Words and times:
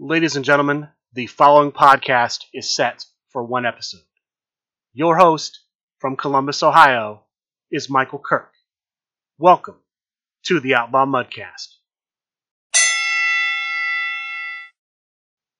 Ladies 0.00 0.36
and 0.36 0.44
gentlemen, 0.44 0.86
the 1.12 1.26
following 1.26 1.72
podcast 1.72 2.44
is 2.54 2.72
set 2.72 3.04
for 3.30 3.42
one 3.42 3.66
episode. 3.66 4.06
Your 4.92 5.18
host 5.18 5.58
from 5.98 6.14
Columbus, 6.14 6.62
Ohio, 6.62 7.24
is 7.72 7.90
Michael 7.90 8.20
Kirk. 8.24 8.52
Welcome 9.38 9.74
to 10.44 10.60
the 10.60 10.76
Outlaw 10.76 11.04
Mudcast. 11.04 11.74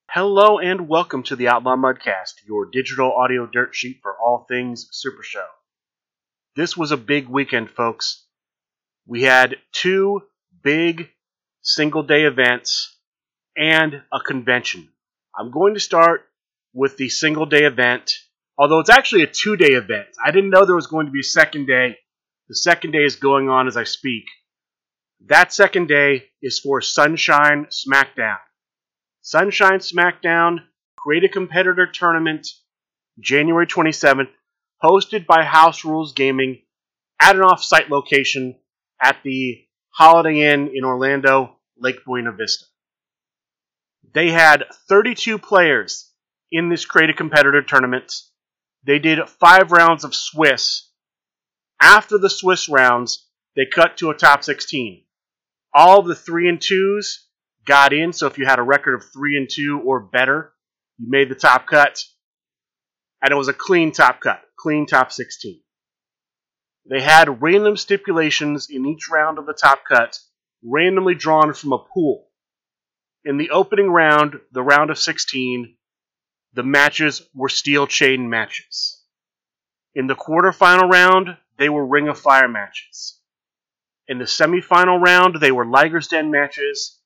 Hello 0.08 0.60
and 0.60 0.88
welcome 0.88 1.24
to 1.24 1.34
the 1.34 1.48
Outlaw 1.48 1.74
Mudcast, 1.74 2.34
your 2.46 2.66
digital 2.66 3.12
audio 3.12 3.44
dirt 3.44 3.74
sheet 3.74 3.98
for 4.02 4.16
all 4.16 4.46
things 4.48 4.86
Super 4.92 5.24
Show. 5.24 5.48
This 6.54 6.76
was 6.76 6.92
a 6.92 6.96
big 6.96 7.28
weekend, 7.28 7.72
folks. 7.72 8.24
We 9.04 9.22
had 9.22 9.56
two 9.72 10.22
big 10.62 11.08
single 11.60 12.04
day 12.04 12.22
events 12.22 12.97
and 13.58 14.02
a 14.12 14.20
convention. 14.20 14.88
I'm 15.38 15.50
going 15.50 15.74
to 15.74 15.80
start 15.80 16.22
with 16.72 16.96
the 16.96 17.08
single 17.08 17.46
day 17.46 17.64
event, 17.64 18.12
although 18.56 18.80
it's 18.80 18.90
actually 18.90 19.22
a 19.22 19.26
two 19.26 19.56
day 19.56 19.72
event. 19.72 20.08
I 20.24 20.30
didn't 20.30 20.50
know 20.50 20.64
there 20.64 20.74
was 20.74 20.86
going 20.86 21.06
to 21.06 21.12
be 21.12 21.20
a 21.20 21.24
second 21.24 21.66
day. 21.66 21.98
The 22.48 22.56
second 22.56 22.92
day 22.92 23.04
is 23.04 23.16
going 23.16 23.48
on 23.48 23.66
as 23.66 23.76
I 23.76 23.84
speak. 23.84 24.24
That 25.26 25.52
second 25.52 25.88
day 25.88 26.26
is 26.40 26.60
for 26.60 26.80
Sunshine 26.80 27.66
SmackDown. 27.66 28.38
Sunshine 29.22 29.80
SmackDown 29.80 30.60
Create 30.98 31.24
a 31.24 31.28
Competitor 31.28 31.86
Tournament, 31.86 32.48
January 33.20 33.66
27th, 33.66 34.28
hosted 34.82 35.26
by 35.26 35.44
House 35.44 35.84
Rules 35.84 36.12
Gaming 36.12 36.62
at 37.20 37.36
an 37.36 37.42
off 37.42 37.62
site 37.62 37.88
location 37.88 38.56
at 39.00 39.16
the 39.22 39.64
Holiday 39.90 40.52
Inn 40.52 40.72
in 40.74 40.84
Orlando, 40.84 41.56
Lake 41.78 42.04
Buena 42.04 42.32
Vista. 42.32 42.66
They 44.12 44.30
had 44.30 44.64
32 44.88 45.38
players 45.38 46.10
in 46.50 46.68
this 46.68 46.84
Create 46.84 47.10
a 47.10 47.14
Competitor 47.14 47.62
tournament. 47.62 48.12
They 48.84 48.98
did 48.98 49.28
five 49.28 49.72
rounds 49.72 50.04
of 50.04 50.14
Swiss. 50.14 50.90
After 51.80 52.18
the 52.18 52.30
Swiss 52.30 52.68
rounds, 52.68 53.26
they 53.54 53.66
cut 53.66 53.96
to 53.98 54.10
a 54.10 54.14
top 54.14 54.44
16. 54.44 55.04
All 55.74 56.02
the 56.02 56.14
three 56.14 56.48
and 56.48 56.60
twos 56.60 57.28
got 57.64 57.92
in, 57.92 58.12
so 58.12 58.26
if 58.26 58.38
you 58.38 58.46
had 58.46 58.58
a 58.58 58.62
record 58.62 58.94
of 58.94 59.12
three 59.12 59.36
and 59.36 59.48
two 59.50 59.80
or 59.84 60.00
better, 60.00 60.52
you 60.96 61.08
made 61.08 61.28
the 61.28 61.34
top 61.34 61.66
cut. 61.66 62.02
And 63.22 63.30
it 63.32 63.36
was 63.36 63.48
a 63.48 63.52
clean 63.52 63.92
top 63.92 64.20
cut, 64.20 64.40
clean 64.58 64.86
top 64.86 65.12
16. 65.12 65.60
They 66.88 67.02
had 67.02 67.42
random 67.42 67.76
stipulations 67.76 68.68
in 68.70 68.86
each 68.86 69.08
round 69.10 69.38
of 69.38 69.46
the 69.46 69.52
top 69.52 69.80
cut, 69.86 70.18
randomly 70.64 71.14
drawn 71.14 71.52
from 71.52 71.72
a 71.72 71.78
pool. 71.78 72.27
In 73.24 73.36
the 73.36 73.50
opening 73.50 73.90
round, 73.90 74.40
the 74.52 74.62
round 74.62 74.90
of 74.90 74.98
16, 74.98 75.76
the 76.54 76.62
matches 76.62 77.22
were 77.34 77.48
steel 77.48 77.86
chain 77.86 78.30
matches. 78.30 79.02
In 79.94 80.06
the 80.06 80.14
quarterfinal 80.14 80.90
round, 80.90 81.36
they 81.56 81.68
were 81.68 81.84
Ring 81.84 82.08
of 82.08 82.18
Fire 82.18 82.48
matches. 82.48 83.20
In 84.06 84.18
the 84.18 84.24
semifinal 84.24 85.00
round, 85.00 85.40
they 85.40 85.52
were 85.52 85.66
Liger's 85.66 86.08
Den 86.08 86.30
matches. 86.30 87.00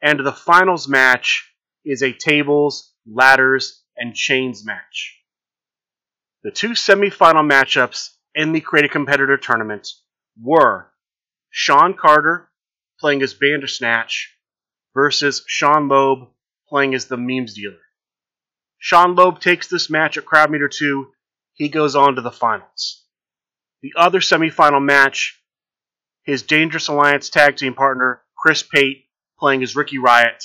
And 0.00 0.24
the 0.24 0.32
finals 0.32 0.88
match 0.88 1.52
is 1.84 2.02
a 2.02 2.12
tables, 2.12 2.94
ladders, 3.06 3.82
and 3.96 4.14
chains 4.14 4.64
match. 4.64 5.20
The 6.44 6.52
two 6.52 6.70
semifinal 6.70 7.48
matchups 7.48 8.10
in 8.34 8.52
the 8.52 8.60
Create 8.60 8.86
a 8.86 8.88
Competitor 8.88 9.36
tournament 9.36 9.88
were 10.40 10.92
Sean 11.50 11.94
Carter 11.94 12.48
playing 13.00 13.22
as 13.22 13.34
Bandersnatch 13.34 14.37
versus 14.98 15.44
Sean 15.46 15.86
Loeb 15.86 16.28
playing 16.68 16.92
as 16.92 17.06
the 17.06 17.16
memes 17.16 17.54
dealer. 17.54 17.78
Sean 18.78 19.14
Loeb 19.14 19.38
takes 19.38 19.68
this 19.68 19.88
match 19.88 20.18
at 20.18 20.24
crowd 20.24 20.50
meter 20.50 20.66
2. 20.66 21.06
He 21.54 21.68
goes 21.68 21.94
on 21.94 22.16
to 22.16 22.20
the 22.20 22.32
finals. 22.32 23.04
The 23.80 23.92
other 23.94 24.18
semifinal 24.18 24.84
match, 24.84 25.40
his 26.24 26.42
Dangerous 26.42 26.88
Alliance 26.88 27.30
tag 27.30 27.56
team 27.56 27.74
partner, 27.74 28.24
Chris 28.36 28.64
Pate, 28.64 29.04
playing 29.38 29.62
as 29.62 29.76
Ricky 29.76 29.98
Riot, 29.98 30.42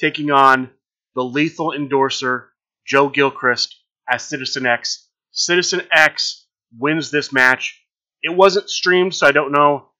taking 0.00 0.32
on 0.32 0.70
the 1.14 1.22
lethal 1.22 1.72
endorser, 1.72 2.50
Joe 2.84 3.08
Gilchrist, 3.08 3.80
as 4.10 4.24
Citizen 4.24 4.66
X. 4.66 5.08
Citizen 5.30 5.82
X 5.92 6.48
wins 6.76 7.12
this 7.12 7.32
match. 7.32 7.80
It 8.24 8.34
wasn't 8.34 8.68
streamed, 8.68 9.14
so 9.14 9.28
I 9.28 9.30
don't 9.30 9.52
know 9.52 9.90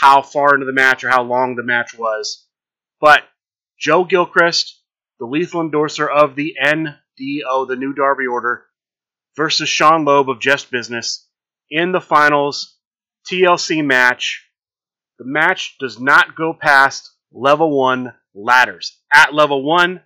how 0.00 0.22
far 0.22 0.54
into 0.54 0.66
the 0.66 0.72
match 0.72 1.02
or 1.02 1.10
how 1.10 1.24
long 1.24 1.56
the 1.56 1.64
match 1.64 1.98
was. 1.98 2.46
But 3.00 3.24
Joe 3.80 4.04
Gilchrist, 4.04 4.78
the 5.18 5.26
lethal 5.26 5.62
endorser 5.62 6.08
of 6.08 6.36
the 6.36 6.54
NDO, 6.62 7.66
the 7.66 7.76
New 7.76 7.94
Darby 7.94 8.26
Order, 8.26 8.66
versus 9.36 9.70
Sean 9.70 10.04
Loeb 10.04 10.28
of 10.28 10.38
Just 10.38 10.70
Business 10.70 11.26
in 11.70 11.92
the 11.92 12.00
finals 12.00 12.76
TLC 13.26 13.82
match. 13.82 14.46
The 15.18 15.24
match 15.24 15.76
does 15.80 15.98
not 15.98 16.36
go 16.36 16.52
past 16.52 17.10
level 17.32 17.78
1 17.78 18.12
ladders. 18.34 18.98
At 19.14 19.32
level 19.32 19.62
1, 19.62 20.02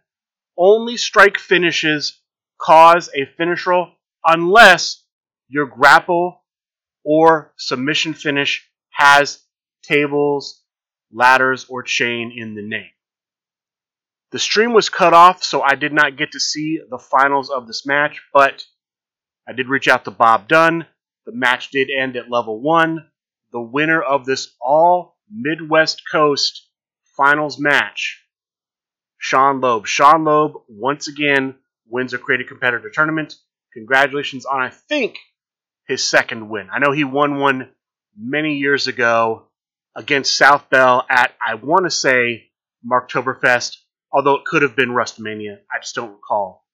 only 0.57 0.97
strike 0.97 1.39
finishes 1.39 2.21
cause 2.61 3.11
a 3.13 3.27
finish 3.37 3.67
roll 3.67 3.89
unless 4.25 5.03
your 5.49 5.67
grapple 5.67 6.45
or 7.05 7.53
submission 7.57 8.15
finish 8.15 8.71
has 8.91 9.43
tables, 9.83 10.63
ladders, 11.13 11.67
or 11.69 11.83
chain 11.83 12.33
in 12.37 12.55
the 12.55 12.63
name. 12.63 12.91
The 14.35 14.41
stream 14.41 14.73
was 14.73 14.89
cut 14.89 15.15
off, 15.15 15.45
so 15.45 15.63
I 15.63 15.77
did 15.77 15.93
not 15.93 16.17
get 16.17 16.33
to 16.33 16.41
see 16.41 16.81
the 16.91 16.99
finals 16.99 17.51
of 17.51 17.69
this 17.69 17.87
match, 17.87 18.21
but 18.33 18.65
I 19.49 19.53
did 19.53 19.69
reach 19.69 19.87
out 19.87 20.07
to 20.07 20.11
Bob 20.11 20.49
Dunn. 20.49 20.89
The 21.25 21.31
match 21.31 21.71
did 21.71 21.89
end 21.89 22.17
at 22.17 22.29
level 22.29 22.61
one. 22.61 23.13
The 23.53 23.61
winner 23.61 24.03
of 24.03 24.27
this 24.27 24.53
all 24.61 25.17
Midwest 25.31 26.03
Coast 26.11 26.69
finals 27.17 27.61
match, 27.61 28.25
Sean 29.19 29.61
Loeb. 29.61 29.87
Sean 29.87 30.25
Loeb 30.25 30.55
once 30.67 31.07
again 31.07 31.55
wins 31.87 32.13
a 32.13 32.19
Create 32.19 32.41
a 32.41 32.45
Competitor 32.45 32.91
tournament. 32.91 33.37
Congratulations 33.73 34.47
on, 34.47 34.61
I 34.61 34.71
think, 34.71 35.17
his 35.87 36.03
second 36.03 36.49
win. 36.49 36.71
I 36.73 36.81
know 36.81 36.91
he 36.91 37.05
won 37.05 37.39
one 37.39 37.71
many 38.19 38.57
years 38.57 38.89
ago 38.89 39.47
against 39.95 40.37
South 40.37 40.69
Bell 40.71 41.07
at, 41.09 41.33
I 41.41 41.55
want 41.55 41.85
to 41.85 41.91
say, 41.93 42.51
Marktoberfest 42.85 43.77
although 44.15 44.37
it 44.37 44.45
could 44.45 44.63
have 44.63 44.77
been 44.77 44.91
Rustmania. 44.91 45.59
I 45.71 45.81
just 45.81 45.97
don't 45.97 46.13
recall. 46.13 46.65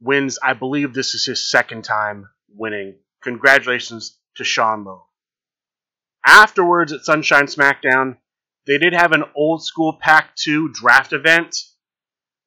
Wins, 0.00 0.38
I 0.42 0.54
believe 0.54 0.94
this 0.94 1.14
is 1.14 1.26
his 1.26 1.48
second 1.50 1.84
time 1.84 2.30
winning. 2.48 2.96
Congratulations 3.22 4.18
to 4.36 4.44
Sean 4.44 4.84
Loeb. 4.84 5.02
Afterwards 6.24 6.92
at 6.92 7.04
Sunshine 7.04 7.46
SmackDown, 7.46 8.16
they 8.66 8.78
did 8.78 8.94
have 8.94 9.12
an 9.12 9.24
old 9.36 9.64
school 9.64 9.98
Pack 10.00 10.34
2 10.36 10.70
draft 10.70 11.12
event. 11.12 11.56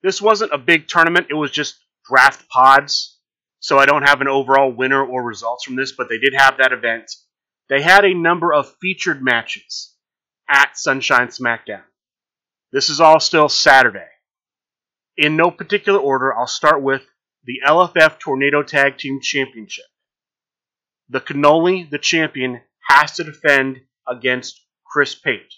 This 0.01 0.21
wasn't 0.21 0.53
a 0.53 0.57
big 0.57 0.87
tournament, 0.87 1.27
it 1.29 1.35
was 1.35 1.51
just 1.51 1.75
draft 2.09 2.49
pods. 2.49 3.17
So 3.61 3.77
I 3.77 3.85
don't 3.85 4.07
have 4.07 4.21
an 4.21 4.27
overall 4.27 4.71
winner 4.71 5.03
or 5.05 5.21
results 5.23 5.65
from 5.65 5.75
this, 5.75 5.91
but 5.91 6.09
they 6.09 6.17
did 6.17 6.33
have 6.33 6.57
that 6.57 6.71
event. 6.71 7.11
They 7.67 7.81
had 7.81 8.05
a 8.05 8.13
number 8.13 8.53
of 8.53 8.73
featured 8.81 9.21
matches 9.21 9.93
at 10.49 10.77
Sunshine 10.77 11.27
SmackDown. 11.27 11.83
This 12.71 12.89
is 12.89 13.01
all 13.01 13.19
still 13.19 13.49
Saturday. 13.49 14.07
In 15.17 15.35
no 15.35 15.49
particular 15.49 15.99
order, 15.99 16.35
I'll 16.35 16.47
start 16.47 16.81
with 16.83 17.01
the 17.43 17.61
LFF 17.65 18.19
Tornado 18.19 18.61
Tag 18.61 18.97
Team 18.97 19.19
Championship. 19.21 19.85
The 21.09 21.19
Cannoli, 21.19 21.89
the 21.89 21.97
champion, 21.97 22.61
has 22.87 23.13
to 23.13 23.23
defend 23.23 23.81
against 24.07 24.61
Chris 24.85 25.15
Pate. 25.15 25.53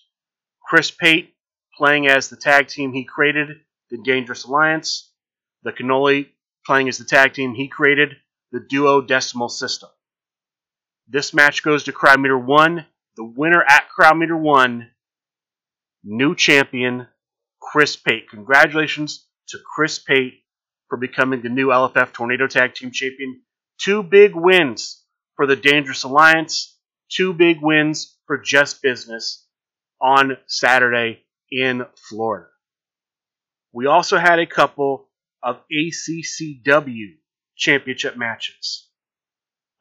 Chris 0.63 0.89
Pate 0.89 1.35
playing 1.77 2.07
as 2.07 2.29
the 2.29 2.37
tag 2.37 2.67
team 2.69 2.93
he 2.93 3.03
created, 3.03 3.59
the 3.89 3.97
Dangerous 3.97 4.45
Alliance. 4.45 5.11
The 5.63 5.73
Cannoli 5.73 6.29
playing 6.65 6.87
as 6.87 6.97
the 6.97 7.03
tag 7.03 7.33
team 7.33 7.53
he 7.53 7.67
created, 7.67 8.15
the 8.53 8.61
Duo 8.61 9.01
Decimal 9.01 9.49
System. 9.49 9.89
This 11.09 11.33
match 11.33 11.61
goes 11.61 11.83
to 11.83 11.91
Crowd 11.91 12.21
Meter 12.21 12.37
1. 12.37 12.85
The 13.17 13.25
winner 13.25 13.63
at 13.67 13.89
Crowd 13.89 14.17
Meter 14.17 14.37
1 14.37 14.89
new 16.03 16.35
champion, 16.35 17.07
Chris 17.61 17.95
Pate. 17.95 18.29
Congratulations 18.29 19.27
to 19.49 19.57
Chris 19.75 19.99
Pate 19.99 20.43
for 20.89 20.97
becoming 20.97 21.41
the 21.41 21.49
new 21.49 21.67
LFF 21.67 22.13
Tornado 22.13 22.47
Tag 22.47 22.73
Team 22.73 22.91
Champion. 22.91 23.41
Two 23.79 24.03
big 24.03 24.35
wins 24.35 25.03
for 25.35 25.47
the 25.47 25.55
Dangerous 25.55 26.03
Alliance, 26.03 26.77
two 27.09 27.33
big 27.33 27.57
wins 27.61 28.17
for 28.27 28.37
Just 28.37 28.81
Business 28.81 29.47
on 30.01 30.37
Saturday 30.47 31.23
in 31.51 31.85
Florida. 32.09 32.47
We 33.73 33.85
also 33.85 34.17
had 34.17 34.39
a 34.39 34.45
couple 34.45 35.07
of 35.41 35.61
ACCW 35.71 37.15
championship 37.55 38.17
matches. 38.17 38.87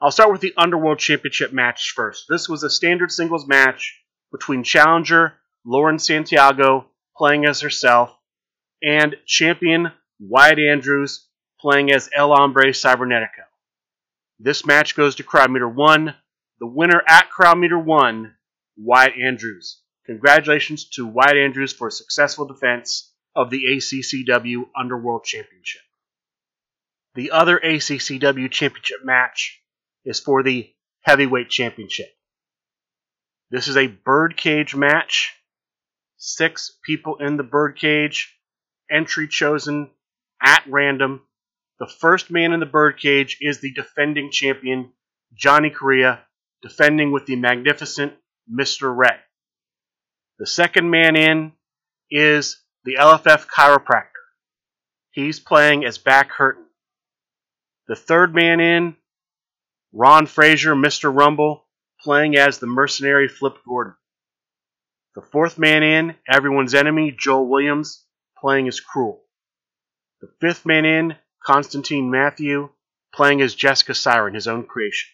I'll 0.00 0.10
start 0.10 0.32
with 0.32 0.40
the 0.40 0.54
Underworld 0.56 0.98
Championship 0.98 1.52
match 1.52 1.92
first. 1.94 2.26
This 2.28 2.48
was 2.48 2.62
a 2.62 2.70
standard 2.70 3.10
singles 3.10 3.46
match 3.46 4.00
between 4.32 4.62
challenger 4.62 5.34
Lauren 5.64 5.98
Santiago 5.98 6.86
playing 7.16 7.44
as 7.44 7.60
herself 7.60 8.16
and 8.82 9.16
champion 9.26 9.92
Wyatt 10.18 10.58
Andrews 10.58 11.26
playing 11.60 11.92
as 11.92 12.08
El 12.14 12.34
Hombre 12.34 12.72
Cybernetico. 12.72 13.44
This 14.38 14.64
match 14.64 14.96
goes 14.96 15.16
to 15.16 15.22
crowd 15.22 15.50
meter 15.50 15.68
one. 15.68 16.14
The 16.60 16.66
winner 16.66 17.02
at 17.06 17.30
crowd 17.30 17.58
meter 17.58 17.78
one, 17.78 18.34
Wyatt 18.76 19.14
Andrews. 19.22 19.82
Congratulations 20.06 20.88
to 20.90 21.06
Wyatt 21.06 21.36
Andrews 21.36 21.72
for 21.72 21.88
a 21.88 21.92
successful 21.92 22.46
defense 22.46 23.12
of 23.36 23.50
the 23.50 23.64
ACCW 23.68 24.64
Underworld 24.74 25.24
Championship. 25.24 25.82
The 27.14 27.32
other 27.32 27.60
ACCW 27.62 28.50
Championship 28.50 29.04
match 29.04 29.60
is 30.04 30.20
for 30.20 30.42
the 30.42 30.70
Heavyweight 31.02 31.50
Championship. 31.50 32.08
This 33.50 33.68
is 33.68 33.76
a 33.76 33.88
birdcage 33.88 34.74
match. 34.74 35.34
Six 36.22 36.78
people 36.84 37.16
in 37.16 37.38
the 37.38 37.42
birdcage. 37.42 38.38
Entry 38.90 39.26
chosen 39.26 39.90
at 40.42 40.62
random. 40.68 41.22
The 41.78 41.86
first 41.86 42.30
man 42.30 42.52
in 42.52 42.60
the 42.60 42.66
birdcage 42.66 43.38
is 43.40 43.60
the 43.60 43.72
defending 43.72 44.30
champion, 44.30 44.92
Johnny 45.32 45.70
Correa, 45.70 46.22
defending 46.60 47.10
with 47.10 47.24
the 47.24 47.36
magnificent 47.36 48.12
Mr. 48.52 48.94
Ray. 48.94 49.16
The 50.38 50.46
second 50.46 50.90
man 50.90 51.16
in 51.16 51.52
is 52.10 52.62
the 52.84 52.96
LFF 52.96 53.46
chiropractor. 53.46 54.04
He's 55.12 55.40
playing 55.40 55.86
as 55.86 55.96
Back 55.96 56.32
Hurtin. 56.32 56.66
The 57.88 57.96
third 57.96 58.34
man 58.34 58.60
in, 58.60 58.94
Ron 59.94 60.26
Frazier, 60.26 60.74
Mr. 60.74 61.10
Rumble, 61.14 61.66
playing 61.98 62.36
as 62.36 62.58
the 62.58 62.66
mercenary 62.66 63.26
Flip 63.26 63.56
Gordon. 63.66 63.94
The 65.16 65.22
fourth 65.22 65.58
man 65.58 65.82
in, 65.82 66.14
everyone's 66.28 66.74
enemy, 66.74 67.10
Joel 67.10 67.48
Williams, 67.48 68.04
playing 68.38 68.68
as 68.68 68.78
Cruel. 68.78 69.22
The 70.20 70.30
fifth 70.40 70.64
man 70.64 70.84
in, 70.84 71.16
Constantine 71.44 72.10
Matthew, 72.10 72.68
playing 73.12 73.40
as 73.40 73.56
Jessica 73.56 73.94
Siren, 73.94 74.34
his 74.34 74.46
own 74.46 74.66
creation. 74.66 75.10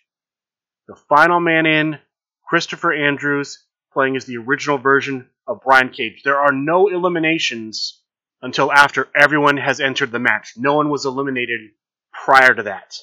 The 0.87 0.97
final 1.09 1.41
man 1.41 1.65
in, 1.65 1.99
Christopher 2.47 2.93
Andrews, 2.93 3.65
playing 3.93 4.17
as 4.17 4.27
the 4.27 4.37
original 4.37 4.77
version 4.77 5.31
of 5.47 5.63
Brian 5.65 5.89
Cage. 5.89 6.23
There 6.23 6.41
are 6.41 6.53
no 6.53 6.89
eliminations 6.89 8.03
until 8.43 8.71
after 8.71 9.09
everyone 9.15 9.57
has 9.57 9.81
entered 9.81 10.13
the 10.13 10.19
match. 10.19 10.53
No 10.59 10.75
one 10.75 10.91
was 10.91 11.07
eliminated 11.07 11.71
prior 12.13 12.55
to 12.55 12.65
that. 12.65 12.99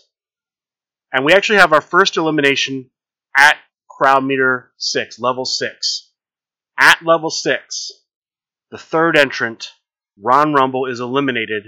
And 1.11 1.25
we 1.25 1.33
actually 1.33 1.57
have 1.57 1.73
our 1.73 1.81
first 1.81 2.17
elimination 2.17 2.91
at 3.35 3.57
crowd 3.89 4.23
meter 4.23 4.71
6, 4.77 5.19
level 5.19 5.45
6. 5.45 6.11
At 6.77 7.03
level 7.03 7.29
6, 7.29 7.91
the 8.71 8.77
third 8.77 9.17
entrant, 9.17 9.71
Ron 10.19 10.53
Rumble, 10.53 10.85
is 10.87 10.99
eliminated 10.99 11.63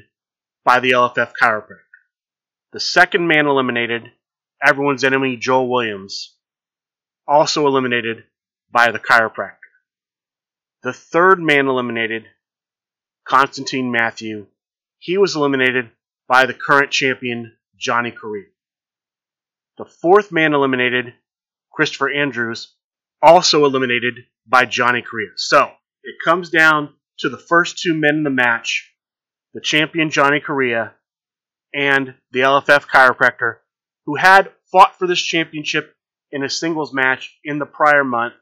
by 0.63 0.79
the 0.79 0.91
LFF 0.91 1.33
chiropractor. 1.39 1.79
The 2.73 2.79
second 2.79 3.27
man 3.27 3.45
eliminated, 3.45 4.11
everyone's 4.65 5.03
enemy 5.03 5.37
Joel 5.37 5.69
Williams, 5.69 6.35
also 7.27 7.67
eliminated 7.67 8.23
by 8.71 8.91
the 8.91 8.99
chiropractor. 8.99 9.59
The 10.83 10.93
third 10.93 11.39
man 11.39 11.67
eliminated, 11.67 12.25
Constantine 13.23 13.91
Matthew, 13.91 14.47
he 14.99 15.17
was 15.17 15.35
eliminated 15.35 15.91
by 16.27 16.45
the 16.45 16.53
current 16.53 16.91
champion 16.91 17.55
Johnny 17.77 18.11
Correa. 18.11 18.49
The 19.77 19.85
fourth 19.85 20.31
man 20.31 20.53
eliminated, 20.53 21.13
Christopher 21.71 22.09
Andrews, 22.09 22.73
also 23.21 23.65
eliminated 23.65 24.25
by 24.47 24.65
Johnny 24.65 25.01
Correa. 25.01 25.31
So 25.35 25.71
it 26.03 26.15
comes 26.23 26.49
down 26.49 26.93
to 27.19 27.29
the 27.29 27.37
first 27.37 27.77
two 27.77 27.93
men 27.93 28.15
in 28.15 28.23
the 28.23 28.29
match 28.29 28.91
the 29.55 29.61
champion 29.61 30.11
Johnny 30.11 30.41
Correa, 30.41 30.93
and 31.73 32.13
the 32.31 32.41
LFF 32.41 32.87
chiropractor, 32.87 33.55
who 34.05 34.15
had 34.17 34.51
fought 34.69 34.99
for 34.99 35.07
this 35.07 35.21
championship 35.21 35.95
in 36.29 36.43
a 36.43 36.49
singles 36.49 36.93
match 36.93 37.39
in 37.43 37.57
the 37.57 37.65
prior 37.65 38.03
month. 38.03 38.33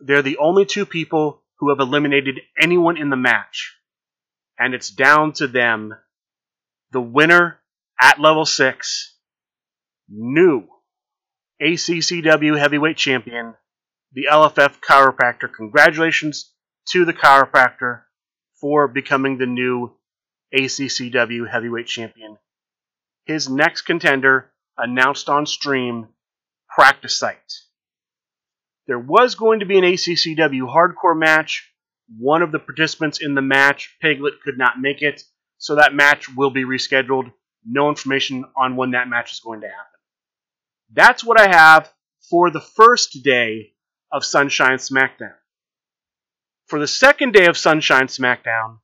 They're 0.00 0.20
the 0.20 0.36
only 0.36 0.66
two 0.66 0.84
people 0.84 1.42
who 1.58 1.70
have 1.70 1.80
eliminated 1.80 2.40
anyone 2.60 2.98
in 2.98 3.08
the 3.08 3.16
match. 3.16 3.74
And 4.58 4.74
it's 4.74 4.90
down 4.90 5.32
to 5.34 5.46
them. 5.46 5.94
The 6.90 7.00
winner 7.00 7.58
at 7.98 8.20
level 8.20 8.44
6, 8.44 9.16
new 10.10 10.68
ACCW 11.62 12.58
heavyweight 12.58 12.98
champion, 12.98 13.54
the 14.14 14.26
LFF 14.30 14.80
chiropractor. 14.80 15.52
Congratulations 15.54 16.52
to 16.90 17.04
the 17.04 17.12
chiropractor 17.12 18.02
for 18.60 18.88
becoming 18.88 19.38
the 19.38 19.46
new 19.46 19.92
ACCW 20.54 21.48
heavyweight 21.50 21.86
champion. 21.86 22.36
His 23.24 23.48
next 23.48 23.82
contender 23.82 24.52
announced 24.76 25.28
on 25.28 25.46
stream 25.46 26.08
practice 26.68 27.18
site. 27.18 27.38
There 28.86 28.98
was 28.98 29.34
going 29.36 29.60
to 29.60 29.66
be 29.66 29.78
an 29.78 29.84
ACCW 29.84 30.62
hardcore 30.62 31.18
match. 31.18 31.70
One 32.18 32.42
of 32.42 32.52
the 32.52 32.58
participants 32.58 33.20
in 33.22 33.34
the 33.34 33.42
match, 33.42 33.96
Piglet, 34.02 34.42
could 34.44 34.58
not 34.58 34.80
make 34.80 35.02
it, 35.02 35.22
so 35.58 35.76
that 35.76 35.94
match 35.94 36.28
will 36.28 36.50
be 36.50 36.64
rescheduled. 36.64 37.32
No 37.64 37.88
information 37.88 38.44
on 38.56 38.76
when 38.76 38.90
that 38.90 39.08
match 39.08 39.32
is 39.32 39.40
going 39.40 39.60
to 39.60 39.68
happen. 39.68 39.86
That's 40.92 41.24
what 41.24 41.40
I 41.40 41.48
have 41.48 41.90
for 42.28 42.50
the 42.50 42.60
first 42.60 43.22
day 43.22 43.72
of 44.12 44.24
Sunshine 44.24 44.76
SmackDown. 44.76 45.34
For 46.66 46.78
the 46.78 46.86
second 46.86 47.32
day 47.32 47.46
of 47.46 47.56
Sunshine 47.56 48.06
SmackDown, 48.06 48.78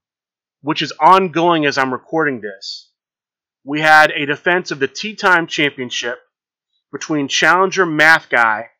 which 0.63 0.83
is 0.83 0.93
ongoing 0.99 1.67
as 1.67 1.77
I'm 1.77 1.93
recording 1.93 2.41
this, 2.41 2.91
we 3.63 3.81
had 3.81 4.11
a 4.11 4.27
defense 4.27 4.71
of 4.71 4.79
the 4.79 4.89
Tea 4.89 5.15
Time 5.15 5.47
Championship 5.47 6.19
between 6.91 7.29
challenger 7.29 7.85
Math 7.85 8.31
Guy, 8.31 8.71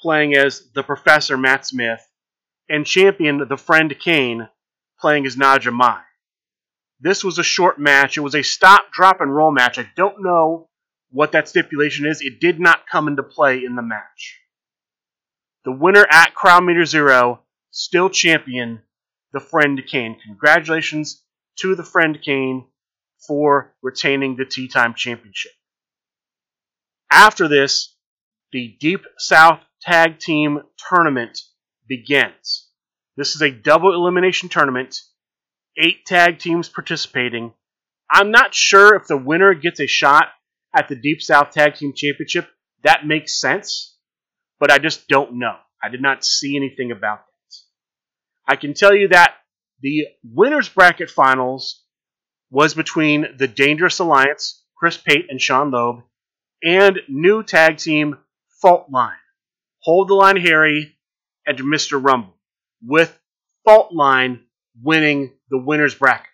playing 0.00 0.34
as 0.34 0.70
the 0.74 0.82
Professor 0.82 1.36
Matt 1.36 1.64
Smith, 1.64 2.00
and 2.68 2.84
champion 2.84 3.46
the 3.48 3.56
Friend 3.56 3.94
Kane, 3.98 4.48
playing 5.00 5.26
as 5.26 5.36
Naja 5.36 5.72
Mai. 5.72 6.02
This 6.98 7.22
was 7.22 7.38
a 7.38 7.44
short 7.44 7.78
match. 7.78 8.16
It 8.16 8.20
was 8.20 8.34
a 8.34 8.42
stop, 8.42 8.92
drop, 8.92 9.20
and 9.20 9.34
roll 9.34 9.52
match. 9.52 9.78
I 9.78 9.88
don't 9.96 10.22
know 10.22 10.68
what 11.10 11.32
that 11.32 11.48
stipulation 11.48 12.06
is. 12.06 12.20
It 12.20 12.40
did 12.40 12.58
not 12.58 12.86
come 12.90 13.06
into 13.06 13.22
play 13.22 13.64
in 13.64 13.76
the 13.76 13.82
match. 13.82 14.41
The 15.64 15.72
winner 15.72 16.06
at 16.10 16.34
Crowd 16.34 16.64
Meter 16.64 16.84
Zero, 16.84 17.42
still 17.70 18.10
champion, 18.10 18.82
the 19.32 19.40
Friend 19.40 19.80
Kane. 19.86 20.18
Congratulations 20.26 21.22
to 21.60 21.74
the 21.74 21.84
Friend 21.84 22.18
Kane 22.20 22.66
for 23.26 23.74
retaining 23.82 24.36
the 24.36 24.44
Tea 24.44 24.68
Time 24.68 24.94
Championship. 24.94 25.52
After 27.10 27.46
this, 27.46 27.94
the 28.50 28.76
Deep 28.80 29.04
South 29.18 29.60
Tag 29.80 30.18
Team 30.18 30.62
Tournament 30.88 31.38
begins. 31.86 32.68
This 33.16 33.36
is 33.36 33.42
a 33.42 33.50
double 33.50 33.94
elimination 33.94 34.48
tournament, 34.48 35.00
eight 35.76 36.04
tag 36.06 36.38
teams 36.38 36.68
participating. 36.68 37.52
I'm 38.10 38.30
not 38.30 38.54
sure 38.54 38.96
if 38.96 39.06
the 39.06 39.16
winner 39.16 39.54
gets 39.54 39.80
a 39.80 39.86
shot 39.86 40.28
at 40.74 40.88
the 40.88 40.96
Deep 40.96 41.22
South 41.22 41.50
Tag 41.50 41.74
Team 41.74 41.92
Championship. 41.94 42.48
That 42.82 43.06
makes 43.06 43.40
sense, 43.40 43.91
but 44.62 44.70
I 44.70 44.78
just 44.78 45.08
don't 45.08 45.40
know. 45.40 45.56
I 45.82 45.88
did 45.88 46.00
not 46.00 46.24
see 46.24 46.54
anything 46.54 46.92
about 46.92 47.18
that. 47.26 48.52
I 48.52 48.54
can 48.54 48.74
tell 48.74 48.94
you 48.94 49.08
that 49.08 49.34
the 49.80 50.06
winners 50.22 50.68
bracket 50.68 51.10
finals 51.10 51.82
was 52.48 52.72
between 52.72 53.26
the 53.36 53.48
Dangerous 53.48 53.98
Alliance, 53.98 54.62
Chris 54.76 54.96
Pate 54.96 55.26
and 55.30 55.40
Sean 55.40 55.72
Loeb, 55.72 56.04
and 56.62 57.00
new 57.08 57.42
tag 57.42 57.78
team 57.78 58.18
Fault 58.60 58.86
Line, 58.88 59.16
Hold 59.80 60.06
the 60.06 60.14
Line 60.14 60.36
Harry 60.36 60.96
and 61.44 61.58
Mr. 61.58 62.00
Rumble, 62.00 62.36
with 62.86 63.18
Fault 63.64 63.92
Line 63.92 64.44
winning 64.80 65.32
the 65.50 65.58
winners 65.58 65.96
bracket. 65.96 66.28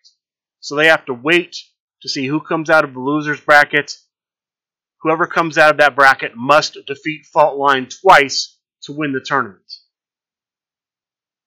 So 0.61 0.77
they 0.77 0.89
have 0.89 1.07
to 1.07 1.15
wait 1.15 1.57
to 2.03 2.11
see 2.11 2.27
who 2.27 2.41
comes 2.41 2.69
out 2.69 2.85
of 2.85 2.93
the 2.93 3.01
losers 3.01 3.41
bracket. 3.41 3.97
Whoever 5.02 5.26
comes 5.26 5.59
out 5.59 5.73
of 5.73 5.76
that 5.78 5.95
bracket 5.95 6.33
must 6.35 6.76
defeat 6.87 7.26
Fault 7.26 7.57
Line 7.57 7.87
twice 7.87 8.59
to 8.83 8.93
win 8.93 9.12
the 9.12 9.21
tournament. 9.21 9.73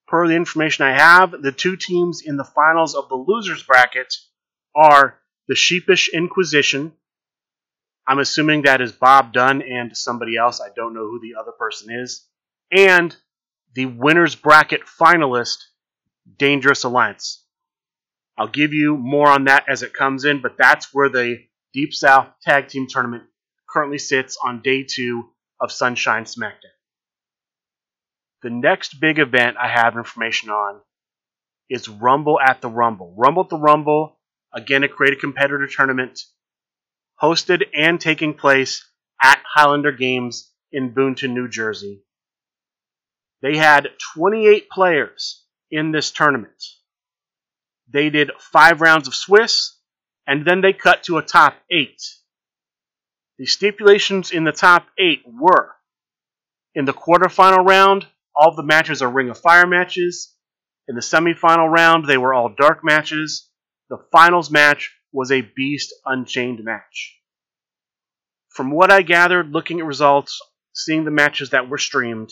Per 0.08 0.28
the 0.28 0.36
information 0.36 0.86
I 0.86 0.94
have, 0.94 1.42
the 1.42 1.52
two 1.52 1.76
teams 1.76 2.22
in 2.26 2.38
the 2.38 2.44
finals 2.44 2.96
of 2.96 3.10
the 3.10 3.16
losers 3.16 3.64
bracket 3.64 4.14
are 4.76 5.20
the 5.48 5.56
Sheepish 5.56 6.10
Inquisition. 6.14 6.94
I'm 8.08 8.20
assuming 8.20 8.64
that 8.64 8.82
is 8.82 8.92
Bob 8.92 9.34
Dunn 9.34 9.62
and 9.62 9.96
somebody 9.96 10.38
else. 10.38 10.60
I 10.62 10.70
don't 10.76 10.94
know 10.94 11.08
who 11.08 11.20
the 11.20 11.40
other 11.40 11.52
person 11.52 11.94
is. 11.94 12.28
And 12.72 13.16
the 13.74 13.86
winners 13.86 14.36
bracket 14.36 14.82
finalist, 14.86 15.58
Dangerous 16.38 16.84
Alliance. 16.84 17.46
I'll 18.38 18.48
give 18.48 18.74
you 18.74 18.98
more 18.98 19.30
on 19.30 19.46
that 19.46 19.66
as 19.70 19.84
it 19.84 19.94
comes 19.94 20.26
in, 20.26 20.42
but 20.42 20.58
that's 20.58 20.94
where 20.94 21.10
the 21.10 21.38
Deep 21.74 21.94
South 21.94 22.28
Tag 22.44 22.68
Team 22.68 22.88
Tournament 22.90 23.24
currently 23.72 23.98
sits 23.98 24.38
on 24.44 24.62
day 24.62 24.84
two 24.84 25.30
of 25.60 25.72
Sunshine 25.72 26.26
SmackDown. 26.26 26.76
The 28.44 28.50
next 28.50 29.00
big 29.00 29.20
event 29.20 29.58
I 29.58 29.68
have 29.68 29.96
information 29.96 30.50
on 30.50 30.82
is 31.70 31.88
Rumble 31.88 32.40
at 32.40 32.62
the 32.62 32.70
Rumble. 32.70 33.14
Rumble 33.18 33.44
at 33.44 33.50
the 33.50 33.58
Rumble, 33.58 34.20
again, 34.54 34.84
a 34.84 34.90
creative 34.90 35.20
competitor 35.20 35.68
tournament, 35.68 36.20
hosted 37.22 37.64
and 37.74 38.02
taking 38.02 38.34
place 38.34 38.86
at 39.22 39.42
Highlander 39.46 39.92
Games 39.92 40.52
in 40.72 40.94
Boonton, 40.94 41.34
New 41.34 41.48
Jersey. 41.48 42.04
They 43.42 43.58
had 43.58 43.90
28 44.16 44.70
players 44.70 45.44
in 45.70 45.92
this 45.92 46.12
tournament. 46.12 46.64
They 47.90 48.10
did 48.10 48.32
five 48.40 48.82
rounds 48.82 49.08
of 49.08 49.16
Swiss, 49.16 49.78
and 50.28 50.46
then 50.46 50.62
they 50.62 50.74
cut 50.74 51.04
to 51.04 51.18
a 51.18 51.24
top 51.24 51.56
eight. 51.70 52.02
The 53.42 53.48
stipulations 53.48 54.30
in 54.30 54.44
the 54.44 54.52
top 54.52 54.86
eight 55.00 55.24
were 55.26 55.74
in 56.76 56.86
the 56.86 56.94
quarterfinal 56.94 57.68
round, 57.68 58.06
all 58.36 58.56
the 58.56 58.62
matches 58.62 59.02
are 59.02 59.10
Ring 59.10 59.32
of 59.32 59.40
Fire 59.40 59.66
matches. 59.66 60.36
In 60.88 60.94
the 60.94 61.02
semifinal 61.02 61.68
round, 61.68 62.06
they 62.06 62.20
were 62.20 62.36
all 62.36 62.54
dark 62.56 62.84
matches. 62.84 63.50
The 63.90 63.98
finals 64.12 64.52
match 64.52 64.96
was 65.12 65.32
a 65.32 65.42
Beast 65.42 65.92
Unchained 66.06 66.64
match. 66.64 67.20
From 68.50 68.70
what 68.70 68.92
I 68.92 69.02
gathered, 69.02 69.50
looking 69.50 69.80
at 69.80 69.88
results, 69.88 70.40
seeing 70.74 71.04
the 71.04 71.10
matches 71.10 71.50
that 71.50 71.68
were 71.68 71.80
streamed, 71.80 72.32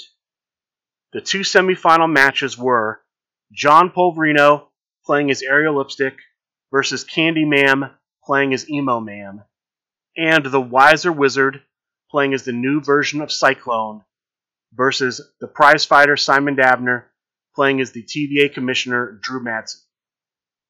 the 1.12 1.22
two 1.22 1.40
semifinal 1.40 2.14
matches 2.14 2.56
were 2.56 3.02
John 3.52 3.90
Polverino 3.90 4.68
playing 5.08 5.32
as 5.32 5.42
Ariel 5.42 5.76
Lipstick 5.76 6.20
versus 6.72 7.04
Candy 7.04 7.46
Ma'am 7.46 7.98
playing 8.24 8.54
as 8.54 8.70
Emo 8.70 9.00
Ma'am, 9.00 9.42
and 10.20 10.46
the 10.46 10.60
Wiser 10.60 11.14
Wizard 11.14 11.62
playing 12.12 12.34
as 12.34 12.44
the 12.44 12.52
new 12.52 12.82
version 12.82 13.22
of 13.22 13.32
Cyclone 13.32 14.04
versus 14.74 15.22
the 15.40 15.48
prize 15.48 15.86
fighter 15.86 16.18
Simon 16.18 16.58
Dabner 16.58 17.06
playing 17.56 17.80
as 17.80 17.94
the 17.94 18.04
TVA 18.04 18.54
commissioner 18.54 19.18
Drew 19.22 19.42
Madsen. 19.42 19.78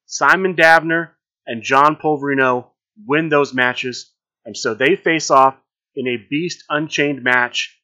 Simon 0.06 0.54
Dabner 0.54 1.10
and 1.46 1.64
John 1.64 1.96
Polverino 1.96 2.68
win 3.06 3.28
those 3.28 3.52
matches, 3.52 4.12
and 4.44 4.56
so 4.56 4.74
they 4.74 4.94
face 4.94 5.30
off 5.30 5.56
in 5.96 6.06
a 6.06 6.16
Beast 6.30 6.62
Unchained 6.68 7.24
match, 7.24 7.76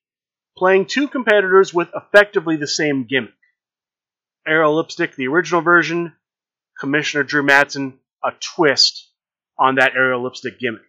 playing 0.57 0.87
two 0.87 1.09
competitors 1.09 1.75
with 1.75 1.89
effectively 1.95 2.57
the 2.57 2.69
same 2.69 3.07
gimmick. 3.09 3.35
Ariel 4.47 4.77
Lipstick, 4.77 5.17
the 5.17 5.27
original 5.27 5.63
version, 5.63 6.15
Commissioner 6.79 7.25
Drew 7.25 7.43
Madsen, 7.43 7.95
a 8.23 8.31
twist 8.41 9.11
on 9.59 9.77
that 9.77 9.97
Ariel 9.97 10.23
Lipstick 10.23 10.61
gimmick. 10.61 10.83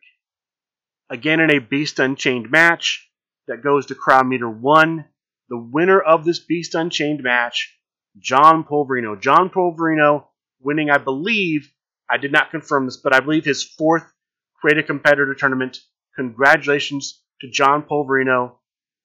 Again, 1.10 1.40
in 1.40 1.50
a 1.50 1.60
Beast 1.60 2.00
Unchained 2.00 2.52
match 2.52 3.10
that 3.48 3.64
goes 3.64 3.86
to 3.88 3.96
crowd 3.96 4.28
meter 4.28 4.50
one, 4.50 5.06
the 5.50 5.58
winner 5.58 6.00
of 6.00 6.26
this 6.26 6.40
Beast 6.40 6.76
Unchained 6.76 7.24
match, 7.24 7.78
John 8.20 8.64
Polverino. 8.64 9.20
John 9.20 9.50
Polverino 9.50 10.26
winning, 10.60 10.90
I 10.90 10.98
believe, 10.98 11.72
I 12.10 12.18
did 12.18 12.32
not 12.32 12.52
confirm 12.52 12.86
this, 12.86 12.98
but 12.98 13.14
I 13.14 13.20
believe 13.20 13.46
his 13.46 13.64
fourth 13.64 14.12
Create 14.60 14.80
a 14.80 14.84
Competitor 14.84 15.36
Tournament. 15.36 15.78
Congratulations 16.16 17.22
to 17.42 17.50
John 17.50 17.84
Polverino 17.84 18.56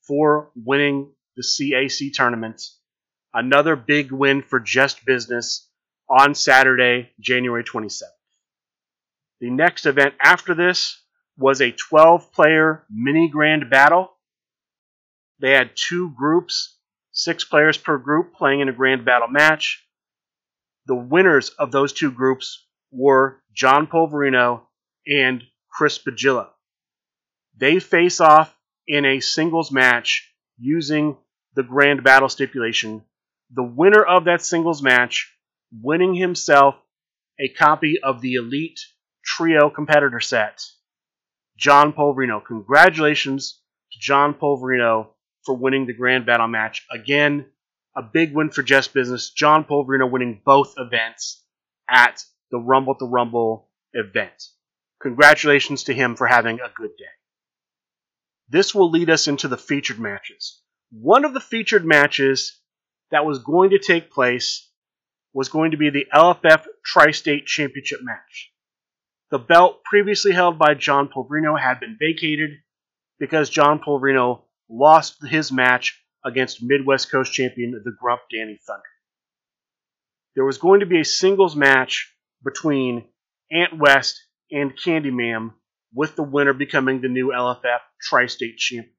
for 0.00 0.50
winning 0.56 1.12
the 1.36 1.42
CAC 1.42 2.12
tournament. 2.14 2.62
Another 3.34 3.76
big 3.76 4.12
win 4.12 4.42
for 4.42 4.60
Just 4.60 5.04
Business 5.04 5.68
on 6.08 6.34
Saturday, 6.34 7.10
January 7.20 7.64
27th. 7.64 8.02
The 9.40 9.50
next 9.50 9.84
event 9.84 10.14
after 10.22 10.54
this 10.54 11.01
was 11.36 11.60
a 11.60 11.72
12 11.72 12.32
player 12.32 12.84
mini 12.90 13.28
grand 13.28 13.70
battle. 13.70 14.12
They 15.40 15.52
had 15.52 15.70
two 15.74 16.10
groups, 16.10 16.76
six 17.12 17.44
players 17.44 17.76
per 17.76 17.98
group 17.98 18.34
playing 18.34 18.60
in 18.60 18.68
a 18.68 18.72
grand 18.72 19.04
battle 19.04 19.28
match. 19.28 19.84
The 20.86 20.94
winners 20.94 21.50
of 21.50 21.72
those 21.72 21.92
two 21.92 22.10
groups 22.10 22.66
were 22.90 23.42
John 23.54 23.86
Polverino 23.86 24.62
and 25.06 25.42
Chris 25.70 25.98
Pagillo. 25.98 26.48
They 27.56 27.80
face 27.80 28.20
off 28.20 28.54
in 28.86 29.04
a 29.04 29.20
singles 29.20 29.70
match 29.70 30.32
using 30.58 31.16
the 31.54 31.62
grand 31.62 32.02
battle 32.02 32.28
stipulation. 32.28 33.04
The 33.54 33.62
winner 33.62 34.02
of 34.02 34.24
that 34.24 34.42
singles 34.42 34.82
match 34.82 35.34
winning 35.72 36.14
himself 36.14 36.76
a 37.38 37.48
copy 37.48 37.98
of 38.02 38.20
the 38.20 38.34
Elite 38.34 38.80
Trio 39.24 39.70
competitor 39.70 40.20
set. 40.20 40.62
John 41.56 41.92
Polverino. 41.92 42.44
Congratulations 42.44 43.60
to 43.92 43.98
John 44.00 44.34
Polverino 44.34 45.08
for 45.44 45.56
winning 45.56 45.86
the 45.86 45.94
Grand 45.94 46.26
Battle 46.26 46.48
match. 46.48 46.86
Again, 46.90 47.46
a 47.96 48.02
big 48.02 48.34
win 48.34 48.50
for 48.50 48.62
Just 48.62 48.94
Business. 48.94 49.30
John 49.30 49.64
Polverino 49.64 50.10
winning 50.10 50.40
both 50.44 50.74
events 50.78 51.44
at 51.88 52.24
the 52.50 52.58
Rumble 52.58 52.94
to 52.96 53.06
Rumble 53.06 53.68
event. 53.92 54.48
Congratulations 55.00 55.84
to 55.84 55.94
him 55.94 56.16
for 56.16 56.26
having 56.26 56.60
a 56.60 56.72
good 56.74 56.96
day. 56.96 57.04
This 58.48 58.74
will 58.74 58.90
lead 58.90 59.10
us 59.10 59.28
into 59.28 59.48
the 59.48 59.56
featured 59.56 59.98
matches. 59.98 60.60
One 60.90 61.24
of 61.24 61.34
the 61.34 61.40
featured 61.40 61.84
matches 61.84 62.60
that 63.10 63.24
was 63.24 63.38
going 63.40 63.70
to 63.70 63.78
take 63.78 64.10
place 64.10 64.68
was 65.32 65.48
going 65.48 65.70
to 65.70 65.76
be 65.76 65.90
the 65.90 66.06
LFF 66.14 66.66
Tri 66.84 67.10
State 67.12 67.46
Championship 67.46 68.00
match. 68.02 68.51
The 69.32 69.38
belt 69.38 69.82
previously 69.84 70.32
held 70.32 70.58
by 70.58 70.74
John 70.74 71.08
Polverino 71.08 71.58
had 71.58 71.80
been 71.80 71.96
vacated 71.98 72.50
because 73.18 73.48
John 73.48 73.80
Polverino 73.80 74.42
lost 74.68 75.26
his 75.26 75.50
match 75.50 75.98
against 76.22 76.62
Midwest 76.62 77.10
Coast 77.10 77.32
champion 77.32 77.72
the 77.82 77.96
Grump 77.98 78.20
Danny 78.30 78.58
Thunder. 78.66 78.82
There 80.34 80.44
was 80.44 80.58
going 80.58 80.80
to 80.80 80.86
be 80.86 81.00
a 81.00 81.04
singles 81.06 81.56
match 81.56 82.14
between 82.44 83.08
Ant 83.50 83.78
West 83.78 84.22
and 84.50 84.78
Candy 84.78 85.10
with 85.94 86.14
the 86.14 86.22
winner 86.22 86.52
becoming 86.52 87.00
the 87.00 87.08
new 87.08 87.28
LFF 87.28 87.80
Tri 88.02 88.26
State 88.26 88.58
champion. 88.58 88.92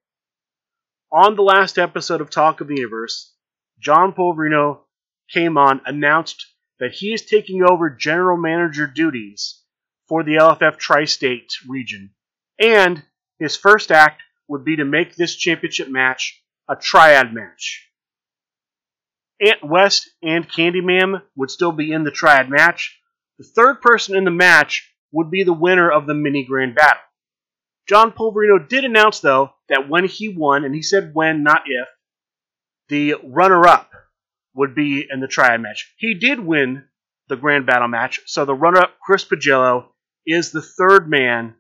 On 1.12 1.36
the 1.36 1.44
last 1.44 1.78
episode 1.78 2.22
of 2.22 2.32
Talk 2.32 2.60
of 2.60 2.68
the 2.68 2.78
Universe, 2.78 3.36
John 3.80 4.13
Polverino 4.13 4.80
came 5.32 5.60
on, 5.60 5.82
announced 5.86 6.44
that 6.80 6.94
he 6.94 7.13
is 7.13 7.24
taking 7.24 7.62
over 7.62 7.92
general 7.92 8.36
manager 8.36 8.88
duties 8.88 9.60
for 10.08 10.24
the 10.24 10.36
LFF 10.36 10.78
Tri 10.78 11.06
State 11.06 11.54
region, 11.68 12.12
and 12.60 13.04
his 13.40 13.56
first 13.56 13.92
act 13.92 14.22
would 14.48 14.66
be 14.66 14.76
to 14.76 14.86
make 14.86 15.16
this 15.16 15.36
championship 15.36 15.90
match 15.90 16.42
a 16.70 16.76
triad 16.76 17.34
match. 17.34 17.90
Ant 19.42 19.64
West 19.64 20.10
and 20.22 20.50
Candy 20.50 20.82
Ma'am 20.82 21.22
would 21.36 21.52
still 21.52 21.72
be 21.72 21.92
in 21.92 22.04
the 22.04 22.12
triad 22.12 22.50
match. 22.50 23.00
The 23.40 23.44
third 23.46 23.82
person 23.82 24.16
in 24.16 24.24
the 24.24 24.32
match 24.32 24.90
would 25.12 25.30
be 25.30 25.44
the 25.44 25.54
winner 25.54 25.92
of 25.92 26.06
the 26.06 26.14
mini 26.14 26.46
grand 26.46 26.76
battle. 26.76 27.02
John 27.88 28.12
Polverino 28.12 28.68
did 28.68 28.86
announce, 28.86 29.20
though, 29.20 29.52
that 29.68 29.90
when 29.90 30.06
he 30.06 30.30
won, 30.30 30.64
and 30.64 30.74
he 30.74 30.82
said 30.82 31.12
when, 31.14 31.44
not 31.44 31.64
if, 31.66 31.88
the 32.88 33.16
runner 33.24 33.68
up 33.68 33.92
would 34.56 34.76
be 34.76 35.06
in 35.10 35.20
the 35.20 35.28
triad 35.28 35.60
match. 35.62 35.94
He 35.98 36.14
did 36.14 36.40
win 36.40 36.86
the 37.28 37.36
grand 37.36 37.66
battle 37.66 37.88
match, 37.88 38.22
so 38.26 38.46
the 38.46 38.54
runner 38.54 38.82
up, 38.82 39.00
Chris 39.02 39.26
Pagillo, 39.26 39.88
is 40.25 40.51
the 40.51 40.62
third 40.62 41.10
man 41.10 41.56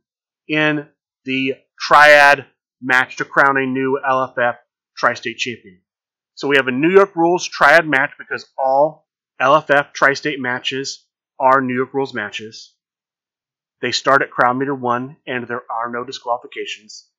in 0.47 0.87
the 1.25 1.55
triad 1.79 2.45
match 2.81 3.17
to 3.17 3.25
crown 3.25 3.57
a 3.57 3.65
new 3.65 3.99
LFF 4.07 4.57
Tri 4.97 5.13
State 5.13 5.37
champion. 5.37 5.81
So 6.35 6.47
we 6.47 6.57
have 6.57 6.67
a 6.67 6.71
New 6.71 6.89
York 6.89 7.15
Rules 7.15 7.47
triad 7.47 7.87
match 7.87 8.11
because 8.17 8.45
all 8.57 9.07
LFF 9.41 9.93
Tri 9.93 10.13
State 10.13 10.39
matches 10.39 11.05
are 11.39 11.61
New 11.61 11.75
York 11.75 11.93
Rules 11.93 12.13
matches. 12.13 12.73
They 13.81 13.91
start 13.91 14.21
at 14.21 14.31
crowd 14.31 14.57
meter 14.57 14.73
one, 14.73 15.17
and 15.27 15.47
there 15.47 15.63
are 15.69 15.91
no 15.91 16.03
disqualifications. 16.03 17.09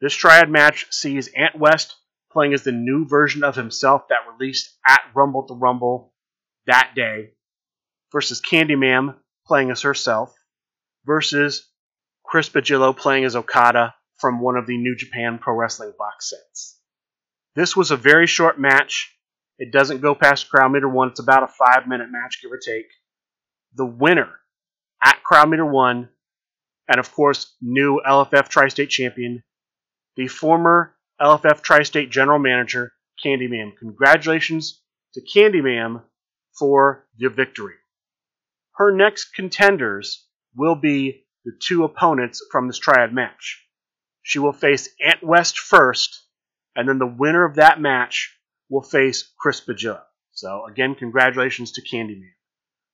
This 0.00 0.14
triad 0.14 0.48
match 0.48 0.86
sees 0.92 1.28
Ant 1.28 1.58
West 1.58 1.96
playing 2.32 2.54
as 2.54 2.62
the 2.62 2.72
new 2.72 3.06
version 3.06 3.44
of 3.44 3.56
himself 3.56 4.08
that 4.08 4.30
released 4.32 4.76
at 4.88 5.00
Rumble 5.14 5.46
to 5.46 5.54
Rumble 5.54 6.14
that 6.66 6.92
day, 6.94 7.32
versus 8.12 8.40
Candyman 8.40 9.16
playing 9.46 9.70
as 9.70 9.82
herself, 9.82 10.34
versus 11.04 11.68
Chris 12.24 12.48
Pagillo 12.48 12.96
playing 12.96 13.24
as 13.24 13.36
Okada 13.36 13.94
from 14.18 14.40
one 14.40 14.56
of 14.56 14.66
the 14.66 14.76
New 14.76 14.94
Japan 14.96 15.38
Pro 15.38 15.54
Wrestling 15.54 15.92
box 15.98 16.30
sets. 16.30 16.78
This 17.54 17.76
was 17.76 17.90
a 17.90 17.96
very 17.96 18.26
short 18.26 18.58
match. 18.58 19.16
It 19.58 19.72
doesn't 19.72 20.00
go 20.00 20.14
past 20.14 20.48
crowd 20.48 20.72
meter 20.72 20.88
one. 20.88 21.08
It's 21.08 21.20
about 21.20 21.42
a 21.42 21.48
five 21.48 21.86
minute 21.86 22.08
match, 22.10 22.40
give 22.40 22.50
or 22.50 22.58
take. 22.58 22.86
The 23.74 23.86
winner 23.86 24.30
at 25.02 25.22
crowd 25.22 25.50
meter 25.50 25.66
one, 25.66 26.08
and 26.88 26.98
of 26.98 27.12
course, 27.12 27.54
new 27.60 28.00
LFF 28.06 28.48
Tri 28.48 28.68
State 28.68 28.90
champion, 28.90 29.42
the 30.16 30.28
former 30.28 30.94
LFF 31.20 31.60
Tri 31.62 31.82
State 31.82 32.10
general 32.10 32.38
manager, 32.38 32.92
Candy. 33.22 33.48
Congratulations 33.78 34.80
to 35.14 35.20
Candy 35.20 35.60
for 36.58 37.06
the 37.18 37.28
victory. 37.28 37.74
Her 38.74 38.90
next 38.90 39.34
contenders 39.34 40.26
will 40.56 40.74
be 40.74 41.24
the 41.44 41.52
two 41.60 41.84
opponents 41.84 42.44
from 42.50 42.66
this 42.66 42.78
triad 42.78 43.12
match. 43.12 43.64
She 44.22 44.38
will 44.38 44.52
face 44.52 44.88
Ant 45.04 45.22
West 45.22 45.58
first, 45.58 46.24
and 46.76 46.88
then 46.88 46.98
the 46.98 47.06
winner 47.06 47.44
of 47.44 47.56
that 47.56 47.80
match 47.80 48.38
will 48.68 48.82
face 48.82 49.30
Chris 49.38 49.60
Pagillo. 49.60 50.02
So, 50.32 50.66
again, 50.66 50.94
congratulations 50.94 51.72
to 51.72 51.82
Candyman. 51.82 52.30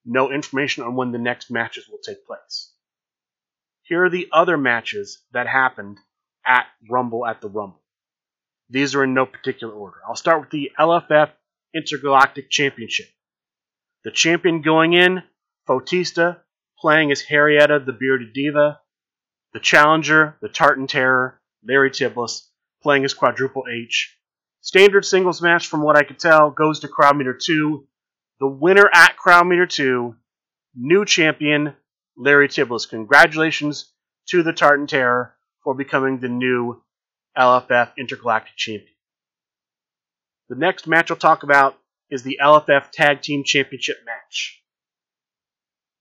No 0.05 0.33
information 0.33 0.85
on 0.85 0.97
when 0.97 1.13
the 1.13 1.19
next 1.19 1.51
matches 1.51 1.89
will 1.89 1.99
take 1.99 2.27
place. 2.27 2.73
Here 3.83 4.05
are 4.05 4.11
the 4.11 4.29
other 4.33 4.57
matches 4.57 5.23
that 5.33 5.47
happened 5.47 5.99
at 6.47 6.67
Rumble 6.91 7.27
at 7.27 7.41
the 7.41 7.49
Rumble. 7.49 7.83
These 8.71 8.95
are 8.95 9.05
in 9.05 9.15
no 9.15 9.27
particular 9.27 9.73
order. 9.73 9.99
I'll 10.07 10.17
start 10.17 10.41
with 10.41 10.51
the 10.51 10.73
LFF 10.79 11.31
Intergalactic 11.75 12.51
Championship. 12.51 13.09
The 14.05 14.11
champion 14.11 14.63
going 14.63 14.93
in, 14.95 15.23
Fotista, 15.69 16.39
playing 16.81 17.11
as 17.11 17.23
Harrietta 17.23 17.85
the 17.85 17.93
Bearded 17.93 18.33
Diva. 18.33 18.81
The 19.53 19.61
challenger, 19.61 20.37
the 20.41 20.49
Tartan 20.49 20.87
Terror, 20.87 21.41
Larry 21.67 21.91
Tiblis, 21.91 22.49
playing 22.83 23.05
as 23.05 23.15
Quadruple 23.15 23.65
H. 23.71 24.17
Standard 24.61 25.05
singles 25.05 25.41
match, 25.41 25.69
from 25.69 25.83
what 25.83 25.97
I 25.97 26.03
could 26.03 26.19
tell, 26.19 26.51
goes 26.51 26.81
to 26.81 26.89
Crowd 26.89 27.17
Meter 27.17 27.33
2. 27.35 27.87
The 28.41 28.47
winner 28.47 28.91
at 28.93 29.17
Crowd 29.17 29.47
Meter 29.47 29.67
2, 29.67 30.15
new 30.75 31.05
champion, 31.05 31.75
Larry 32.17 32.49
Tiblis. 32.49 32.89
Congratulations 32.89 33.93
to 34.29 34.43
the 34.43 34.53
Tartan 34.53 34.87
Terror 34.87 35.35
for 35.65 35.75
becoming 35.75 36.19
the 36.19 36.29
new 36.29 36.83
LFF 37.37 37.93
Intergalactic 37.97 38.57
Champion. 38.57 38.95
The 40.49 40.57
next 40.57 40.87
match 40.87 41.11
I'll 41.11 41.17
talk 41.17 41.43
about 41.43 41.77
is 42.11 42.23
the 42.23 42.39
LFF 42.43 42.91
Tag 42.91 43.23
Team 43.23 43.45
Championship 43.45 43.99
match. 44.05 44.63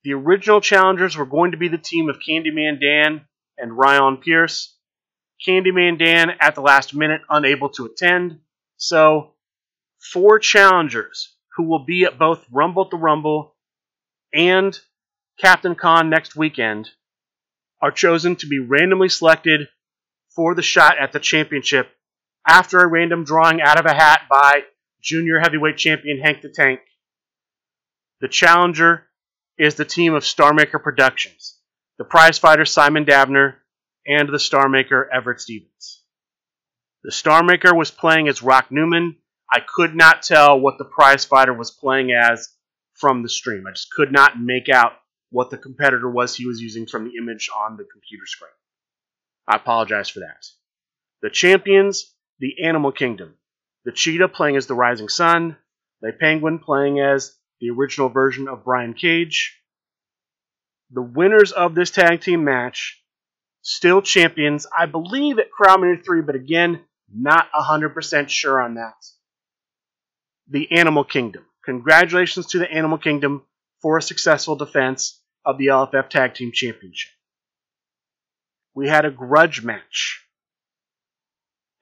The 0.07 0.13
original 0.13 0.61
challengers 0.61 1.17
were 1.17 1.25
going 1.25 1.51
to 1.51 1.57
be 1.57 1.67
the 1.67 1.77
team 1.77 2.07
of 2.07 2.21
Candyman 2.25 2.79
Dan 2.79 3.25
and 3.57 3.77
Ryan 3.77 4.15
Pierce. 4.15 4.73
Candyman 5.45 5.99
Dan 5.99 6.29
at 6.39 6.55
the 6.55 6.61
last 6.61 6.95
minute 6.95 7.23
unable 7.29 7.67
to 7.71 7.87
attend, 7.87 8.39
so 8.77 9.33
four 9.99 10.39
challengers 10.39 11.35
who 11.57 11.63
will 11.63 11.83
be 11.83 12.05
at 12.05 12.17
both 12.17 12.45
Rumble 12.49 12.85
at 12.85 12.89
the 12.89 12.95
Rumble 12.95 13.57
and 14.33 14.79
Captain 15.41 15.75
Con 15.75 16.09
next 16.09 16.37
weekend 16.37 16.89
are 17.81 17.91
chosen 17.91 18.37
to 18.37 18.47
be 18.47 18.59
randomly 18.59 19.09
selected 19.09 19.67
for 20.33 20.55
the 20.55 20.61
shot 20.61 20.97
at 20.97 21.11
the 21.11 21.19
championship 21.19 21.91
after 22.47 22.79
a 22.79 22.87
random 22.87 23.25
drawing 23.25 23.59
out 23.59 23.77
of 23.77 23.85
a 23.85 23.93
hat 23.93 24.21
by 24.29 24.63
junior 25.01 25.41
heavyweight 25.41 25.75
champion 25.75 26.21
Hank 26.21 26.41
the 26.41 26.47
Tank. 26.47 26.79
The 28.21 28.29
challenger 28.29 29.06
is 29.57 29.75
the 29.75 29.85
team 29.85 30.13
of 30.13 30.23
Starmaker 30.23 30.81
Productions, 30.81 31.57
the 31.97 32.03
prize 32.03 32.37
fighter 32.37 32.65
Simon 32.65 33.05
Davner, 33.05 33.55
and 34.05 34.29
the 34.29 34.37
Starmaker 34.37 35.05
Everett 35.11 35.41
Stevens. 35.41 36.03
The 37.03 37.11
Starmaker 37.11 37.75
was 37.75 37.91
playing 37.91 38.27
as 38.27 38.41
Rock 38.41 38.67
Newman. 38.71 39.17
I 39.51 39.59
could 39.61 39.95
not 39.95 40.23
tell 40.23 40.59
what 40.59 40.77
the 40.77 40.85
prize 40.85 41.25
fighter 41.25 41.53
was 41.53 41.71
playing 41.71 42.11
as 42.11 42.49
from 42.93 43.23
the 43.23 43.29
stream. 43.29 43.65
I 43.67 43.71
just 43.71 43.91
could 43.91 44.11
not 44.11 44.39
make 44.39 44.69
out 44.69 44.93
what 45.29 45.49
the 45.49 45.57
competitor 45.57 46.09
was 46.09 46.35
he 46.35 46.45
was 46.45 46.61
using 46.61 46.85
from 46.85 47.05
the 47.05 47.17
image 47.17 47.49
on 47.55 47.77
the 47.77 47.85
computer 47.85 48.25
screen. 48.25 48.51
I 49.47 49.55
apologize 49.55 50.09
for 50.09 50.19
that. 50.19 50.45
The 51.21 51.29
champions, 51.29 52.13
the 52.39 52.63
Animal 52.63 52.91
Kingdom. 52.91 53.35
The 53.85 53.91
Cheetah 53.91 54.27
playing 54.27 54.57
as 54.57 54.67
the 54.67 54.75
Rising 54.75 55.09
Sun. 55.09 55.57
The 56.01 56.11
Penguin 56.11 56.59
playing 56.59 56.99
as 56.99 57.36
the 57.59 57.69
original 57.69 58.09
version 58.09 58.47
of 58.47 58.63
Brian 58.63 58.93
Cage. 58.93 59.59
The 60.91 61.01
winners 61.01 61.51
of 61.51 61.75
this 61.75 61.91
tag 61.91 62.21
team 62.21 62.43
match, 62.43 63.01
still 63.61 64.01
champions, 64.01 64.65
I 64.77 64.85
believe 64.85 65.39
at 65.39 65.51
Crowd 65.51 65.81
Meter 65.81 66.01
3, 66.01 66.21
but 66.21 66.35
again, 66.35 66.81
not 67.13 67.51
100% 67.51 68.29
sure 68.29 68.61
on 68.61 68.75
that. 68.75 68.95
The 70.49 70.71
Animal 70.71 71.03
Kingdom. 71.03 71.45
Congratulations 71.65 72.47
to 72.47 72.59
the 72.59 72.71
Animal 72.71 72.97
Kingdom 72.97 73.43
for 73.81 73.97
a 73.97 74.01
successful 74.01 74.55
defense 74.55 75.21
of 75.45 75.57
the 75.57 75.67
LFF 75.67 76.09
Tag 76.09 76.33
Team 76.33 76.51
Championship. 76.53 77.11
We 78.73 78.87
had 78.87 79.05
a 79.05 79.11
grudge 79.11 79.63
match. 79.63 80.23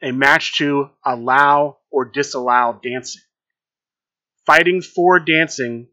A 0.02 0.12
match 0.12 0.58
to 0.58 0.90
allow 1.04 1.78
or 1.92 2.06
disallow 2.06 2.80
dancing. 2.82 3.22
Fighting 4.46 4.82
for 4.82 5.20
dancing, 5.20 5.88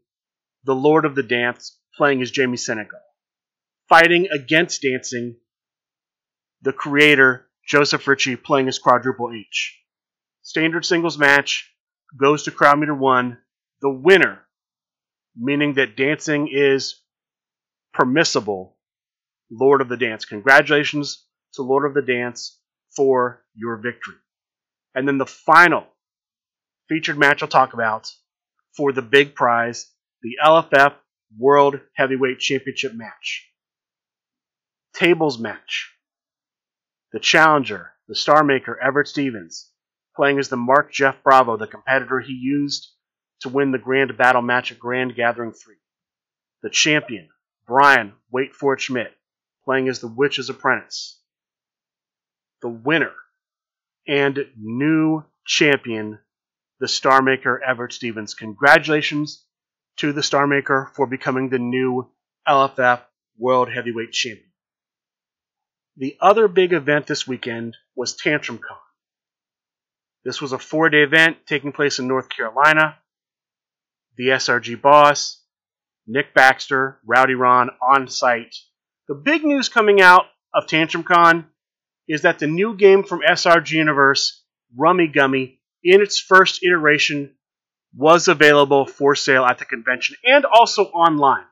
the 0.63 0.75
Lord 0.75 1.05
of 1.05 1.15
the 1.15 1.23
Dance 1.23 1.79
playing 1.97 2.21
as 2.21 2.29
Jamie 2.29 2.57
Senegal. 2.57 2.99
Fighting 3.89 4.27
against 4.31 4.83
dancing, 4.83 5.37
the 6.61 6.73
creator 6.73 7.47
Joseph 7.67 8.07
Ritchie 8.07 8.35
playing 8.35 8.67
as 8.67 8.77
Quadruple 8.77 9.31
H. 9.33 9.79
Standard 10.43 10.85
singles 10.85 11.17
match 11.17 11.73
goes 12.15 12.43
to 12.43 12.51
Crowd 12.51 12.79
Meter 12.79 12.93
1. 12.93 13.37
The 13.81 13.89
winner, 13.89 14.41
meaning 15.35 15.73
that 15.73 15.97
dancing 15.97 16.47
is 16.51 17.01
permissible, 17.93 18.77
Lord 19.49 19.81
of 19.81 19.89
the 19.89 19.97
Dance. 19.97 20.25
Congratulations 20.25 21.25
to 21.53 21.63
Lord 21.63 21.85
of 21.85 21.93
the 21.93 22.01
Dance 22.01 22.59
for 22.95 23.43
your 23.55 23.77
victory. 23.77 24.15
And 24.93 25.07
then 25.07 25.17
the 25.17 25.25
final 25.25 25.87
featured 26.87 27.17
match 27.17 27.41
I'll 27.41 27.49
talk 27.49 27.73
about 27.73 28.11
for 28.75 28.91
the 28.91 29.01
big 29.01 29.35
prize, 29.35 29.91
the 30.21 30.37
LFF 30.43 30.95
World 31.37 31.79
Heavyweight 31.95 32.39
Championship 32.39 32.93
match. 32.93 33.49
Tables 34.93 35.39
match. 35.39 35.91
The 37.11 37.19
challenger, 37.19 37.91
the 38.07 38.15
star 38.15 38.43
maker, 38.43 38.79
Everett 38.79 39.07
Stevens, 39.07 39.71
playing 40.15 40.39
as 40.39 40.49
the 40.49 40.57
Mark 40.57 40.91
Jeff 40.91 41.21
Bravo, 41.23 41.57
the 41.57 41.67
competitor 41.67 42.19
he 42.19 42.33
used 42.33 42.91
to 43.41 43.49
win 43.49 43.71
the 43.71 43.77
Grand 43.77 44.15
Battle 44.17 44.41
match 44.41 44.71
at 44.71 44.79
Grand 44.79 45.15
Gathering 45.15 45.51
3. 45.51 45.75
The 46.61 46.69
champion, 46.69 47.29
Brian 47.67 48.13
Wait 48.31 48.53
for 48.53 48.77
Schmidt, 48.77 49.13
playing 49.65 49.89
as 49.89 49.99
the 49.99 50.07
Witch's 50.07 50.49
Apprentice. 50.49 51.19
The 52.61 52.69
winner 52.69 53.13
and 54.07 54.47
new 54.57 55.23
champion, 55.45 56.19
the 56.83 56.89
Star 56.89 57.21
Maker 57.21 57.63
Everett 57.63 57.93
Stevens. 57.93 58.33
Congratulations 58.33 59.45
to 59.95 60.11
the 60.11 60.21
Star 60.21 60.45
Maker 60.45 60.91
for 60.97 61.07
becoming 61.07 61.47
the 61.47 61.57
new 61.57 62.11
LFF 62.45 62.99
World 63.37 63.71
Heavyweight 63.71 64.11
Champion. 64.11 64.51
The 65.95 66.17
other 66.19 66.49
big 66.49 66.73
event 66.73 67.07
this 67.07 67.25
weekend 67.25 67.77
was 67.95 68.17
Tantrum 68.17 68.57
Con. 68.57 68.75
This 70.25 70.41
was 70.41 70.51
a 70.51 70.59
four 70.59 70.89
day 70.89 71.03
event 71.03 71.37
taking 71.45 71.71
place 71.71 71.99
in 71.99 72.07
North 72.09 72.27
Carolina. 72.27 72.97
The 74.17 74.27
SRG 74.35 74.81
boss, 74.81 75.41
Nick 76.05 76.33
Baxter, 76.33 76.99
Rowdy 77.05 77.35
Ron 77.35 77.69
on 77.81 78.09
site. 78.09 78.57
The 79.07 79.15
big 79.15 79.45
news 79.45 79.69
coming 79.69 80.01
out 80.01 80.25
of 80.53 80.67
Tantrum 80.67 81.05
Con 81.05 81.45
is 82.09 82.23
that 82.23 82.39
the 82.39 82.47
new 82.47 82.75
game 82.75 83.05
from 83.05 83.21
SRG 83.21 83.71
Universe, 83.71 84.43
Rummy 84.75 85.07
Gummy, 85.07 85.61
in 85.83 86.01
its 86.01 86.19
first 86.19 86.63
iteration, 86.63 87.35
was 87.95 88.27
available 88.27 88.85
for 88.85 89.15
sale 89.15 89.45
at 89.45 89.59
the 89.59 89.65
convention 89.65 90.15
and 90.23 90.45
also 90.45 90.85
online. 90.85 91.45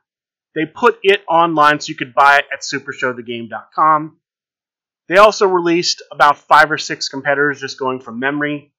They 0.56 0.66
put 0.66 1.00
it 1.04 1.22
online 1.30 1.80
so 1.80 1.90
you 1.90 1.96
could 1.96 2.14
buy 2.14 2.38
it 2.38 2.46
at 2.52 2.62
supershowthegame.com. 2.62 4.18
They 5.08 5.18
also 5.18 5.48
released 5.48 6.02
about 6.12 6.38
five 6.38 6.72
or 6.72 6.78
six 6.78 7.10
competitors 7.10 7.60
just 7.60 7.80
going 7.80 8.00
from 8.00 8.20
memory. 8.20 8.74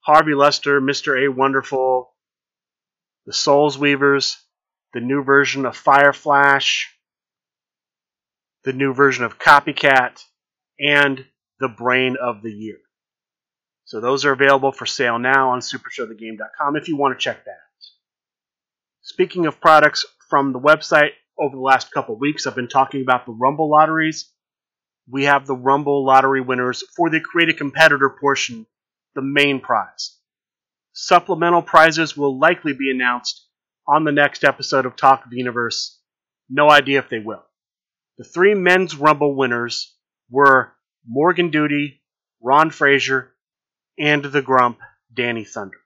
Harvey 0.00 0.34
Lester, 0.34 0.80
Mr. 0.80 1.24
A 1.24 1.32
Wonderful, 1.32 2.12
the 3.24 3.32
Souls 3.32 3.78
Weavers, 3.78 4.36
the 4.92 5.00
new 5.00 5.22
version 5.22 5.64
of 5.64 5.76
Fire 5.76 6.12
Flash, 6.12 6.94
the 8.64 8.72
new 8.72 8.92
version 8.92 9.24
of 9.24 9.38
Copycat, 9.38 10.22
and 10.78 11.24
the 11.60 11.68
Brain 11.68 12.16
of 12.20 12.42
the 12.42 12.52
Year. 12.52 12.78
So 13.94 14.00
those 14.00 14.24
are 14.24 14.32
available 14.32 14.72
for 14.72 14.86
sale 14.86 15.20
now 15.20 15.50
on 15.50 15.60
supershowthegame.com 15.60 16.74
if 16.74 16.88
you 16.88 16.96
want 16.96 17.16
to 17.16 17.22
check 17.22 17.44
that 17.44 17.50
out. 17.52 17.86
Speaking 19.02 19.46
of 19.46 19.60
products 19.60 20.04
from 20.28 20.52
the 20.52 20.58
website, 20.58 21.10
over 21.38 21.54
the 21.54 21.62
last 21.62 21.92
couple 21.92 22.18
weeks, 22.18 22.44
I've 22.44 22.56
been 22.56 22.66
talking 22.66 23.02
about 23.02 23.24
the 23.24 23.30
Rumble 23.30 23.70
lotteries. 23.70 24.32
We 25.08 25.26
have 25.26 25.46
the 25.46 25.54
Rumble 25.54 26.04
lottery 26.04 26.40
winners 26.40 26.82
for 26.96 27.08
the 27.08 27.20
Create 27.20 27.50
a 27.50 27.54
Competitor 27.54 28.10
portion, 28.20 28.66
the 29.14 29.22
main 29.22 29.60
prize. 29.60 30.18
Supplemental 30.92 31.62
prizes 31.62 32.16
will 32.16 32.36
likely 32.36 32.72
be 32.72 32.90
announced 32.90 33.46
on 33.86 34.02
the 34.02 34.10
next 34.10 34.42
episode 34.42 34.86
of 34.86 34.96
Talk 34.96 35.24
of 35.24 35.30
the 35.30 35.36
Universe. 35.36 36.00
No 36.50 36.68
idea 36.68 36.98
if 36.98 37.08
they 37.08 37.20
will. 37.20 37.44
The 38.18 38.24
three 38.24 38.54
men's 38.54 38.96
Rumble 38.96 39.36
winners 39.36 39.94
were 40.28 40.72
Morgan 41.06 41.52
Duty, 41.52 42.02
Ron 42.42 42.70
Frazier, 42.70 43.33
and 43.98 44.24
the 44.24 44.42
Grump, 44.42 44.78
Danny 45.12 45.44
Thunder. 45.44 45.78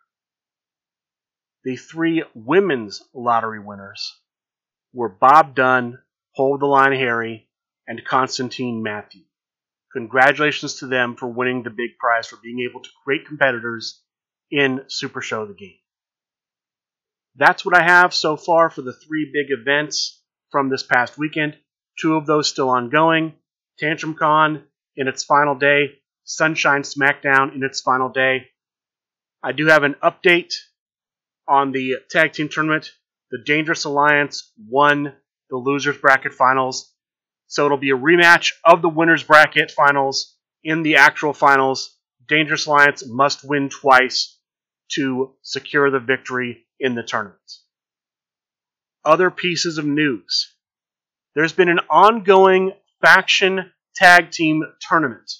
The 1.64 1.77
three 1.77 2.25
women's 2.35 3.03
lottery 3.12 3.61
winners 3.61 4.18
were 4.92 5.09
Bob 5.09 5.55
Dunn, 5.55 5.99
Hold 6.33 6.61
the 6.61 6.66
Line 6.66 6.92
Harry, 6.92 7.49
and 7.87 8.05
Constantine 8.05 8.83
Matthew. 8.83 9.23
Congratulations 9.92 10.77
to 10.77 10.87
them 10.87 11.16
for 11.16 11.27
winning 11.27 11.62
the 11.62 11.71
big 11.71 11.99
prize 11.99 12.27
for 12.27 12.37
being 12.42 12.61
able 12.68 12.83
to 12.83 12.90
create 13.05 13.27
competitors 13.27 14.03
in 14.51 14.85
Super 14.88 15.21
Show 15.21 15.47
the 15.47 15.55
Game. 15.55 15.79
that's 17.37 17.64
what 17.64 17.77
I 17.77 17.83
have 17.83 18.14
so 18.14 18.37
far 18.37 18.71
for 18.71 18.83
the 18.83 18.92
three 18.92 19.31
big 19.33 19.51
events 19.51 20.23
from 20.51 20.68
this 20.68 20.83
past 20.83 21.16
weekend. 21.18 21.57
Two 22.01 22.16
of 22.16 22.27
those 22.27 22.49
still 22.49 22.68
ongoing. 22.68 23.35
Tantrum 23.79 24.14
Con 24.14 24.64
in 24.97 25.09
its 25.09 25.25
final 25.25 25.55
day, 25.55 26.01
Sunshine 26.29 26.83
SmackDown 26.83 27.55
in 27.55 27.64
its 27.64 27.81
final 27.81 28.11
day. 28.11 28.49
I 29.43 29.53
do 29.53 29.64
have 29.69 29.83
an 29.83 29.95
update 30.03 30.53
on 31.49 31.73
the 31.73 31.95
tag 32.11 32.35
team 32.35 32.51
tournament. 32.51 32.93
The 33.31 33.38
Dangerous 33.38 33.85
Alliance 33.85 34.53
won 34.69 35.14
the 35.49 35.57
losers 35.57 35.97
bracket 35.97 36.35
finals. 36.35 36.93
So 37.47 37.64
it'll 37.64 37.79
be 37.79 37.93
a 37.93 37.97
rematch 37.97 38.53
of 38.62 38.83
the 38.83 38.91
winners 38.91 39.23
bracket 39.23 39.71
finals 39.71 40.37
in 40.62 40.83
the 40.83 40.97
actual 40.97 41.33
finals. 41.33 41.97
Dangerous 42.27 42.67
Alliance 42.67 43.09
must 43.09 43.43
win 43.43 43.71
twice 43.71 44.38
to 44.97 45.35
secure 45.41 45.91
the 45.91 45.99
victory 45.99 46.67
in 46.79 46.95
the 46.95 47.03
tournament. 47.03 47.41
Other 49.03 49.31
pieces 49.31 49.79
of 49.79 49.87
news. 49.87 50.55
There's 51.35 51.55
been 51.55 51.71
an 51.71 51.81
ongoing 51.88 52.75
faction 53.01 53.73
tag 53.95 54.31
team 54.31 54.62
tournament. 54.87 55.33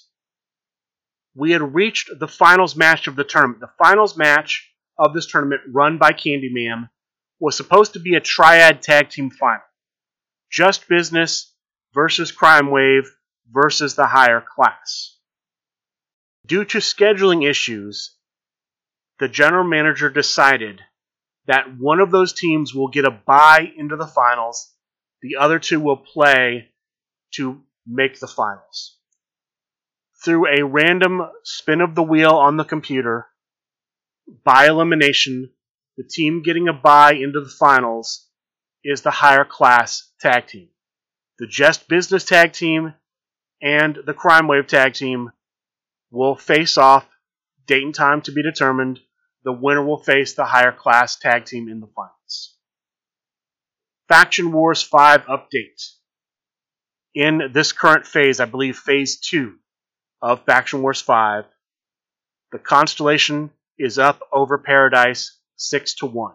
We 1.39 1.51
had 1.51 1.73
reached 1.73 2.09
the 2.19 2.27
finals 2.27 2.75
match 2.75 3.07
of 3.07 3.15
the 3.15 3.23
tournament. 3.23 3.61
The 3.61 3.71
finals 3.81 4.17
match 4.17 4.69
of 4.97 5.13
this 5.13 5.25
tournament, 5.25 5.61
run 5.71 5.97
by 5.97 6.11
Candyman, 6.11 6.89
was 7.39 7.55
supposed 7.55 7.93
to 7.93 7.99
be 7.99 8.15
a 8.15 8.19
triad 8.19 8.81
tag 8.81 9.09
team 9.09 9.31
final. 9.31 9.61
Just 10.51 10.89
Business 10.89 11.55
versus 11.93 12.33
Crime 12.33 12.69
Wave 12.69 13.09
versus 13.49 13.95
the 13.95 14.05
higher 14.05 14.41
class. 14.41 15.15
Due 16.45 16.65
to 16.65 16.79
scheduling 16.79 17.49
issues, 17.49 18.17
the 19.19 19.29
general 19.29 19.63
manager 19.63 20.09
decided 20.09 20.81
that 21.47 21.77
one 21.77 22.01
of 22.01 22.11
those 22.11 22.33
teams 22.33 22.75
will 22.75 22.89
get 22.89 23.05
a 23.05 23.11
bye 23.11 23.71
into 23.77 23.95
the 23.95 24.07
finals, 24.07 24.73
the 25.21 25.37
other 25.37 25.57
two 25.57 25.79
will 25.79 25.95
play 25.95 26.67
to 27.35 27.61
make 27.87 28.19
the 28.19 28.27
finals. 28.27 28.98
Through 30.23 30.47
a 30.47 30.65
random 30.65 31.21
spin 31.43 31.79
of 31.79 31.95
the 31.95 32.03
wheel 32.03 32.35
on 32.35 32.57
the 32.57 32.65
computer, 32.65 33.27
by 34.43 34.67
elimination, 34.67 35.53
the 35.95 36.03
team 36.03 36.41
getting 36.43 36.67
a 36.67 36.73
bye 36.73 37.13
into 37.13 37.39
the 37.39 37.49
finals 37.49 38.27
is 38.83 39.01
the 39.01 39.11
higher 39.11 39.45
class 39.45 40.11
tag 40.19 40.47
team. 40.47 40.69
The 41.37 41.47
Just 41.47 41.87
Business 41.87 42.25
tag 42.25 42.51
team 42.51 42.93
and 43.61 43.97
the 44.05 44.13
Crime 44.13 44.47
Wave 44.47 44.67
tag 44.67 44.93
team 44.93 45.31
will 46.11 46.35
face 46.35 46.77
off, 46.77 47.07
date 47.65 47.83
and 47.83 47.95
time 47.95 48.21
to 48.23 48.31
be 48.31 48.43
determined, 48.43 48.99
the 49.43 49.53
winner 49.53 49.85
will 49.85 50.03
face 50.03 50.33
the 50.33 50.45
higher 50.45 50.73
class 50.73 51.15
tag 51.15 51.45
team 51.45 51.69
in 51.69 51.79
the 51.79 51.87
finals. 51.87 52.57
Faction 54.09 54.51
Wars 54.51 54.81
5 54.81 55.25
update. 55.27 55.93
In 57.15 57.51
this 57.53 57.71
current 57.71 58.05
phase, 58.05 58.39
I 58.39 58.45
believe 58.45 58.77
phase 58.77 59.17
2 59.19 59.55
of 60.21 60.43
Faction 60.45 60.81
Wars 60.81 61.01
5, 61.01 61.45
the 62.51 62.59
Constellation 62.59 63.51
is 63.77 63.97
up 63.97 64.21
over 64.31 64.57
Paradise 64.57 65.37
6 65.57 65.95
to 65.95 66.05
1. 66.05 66.33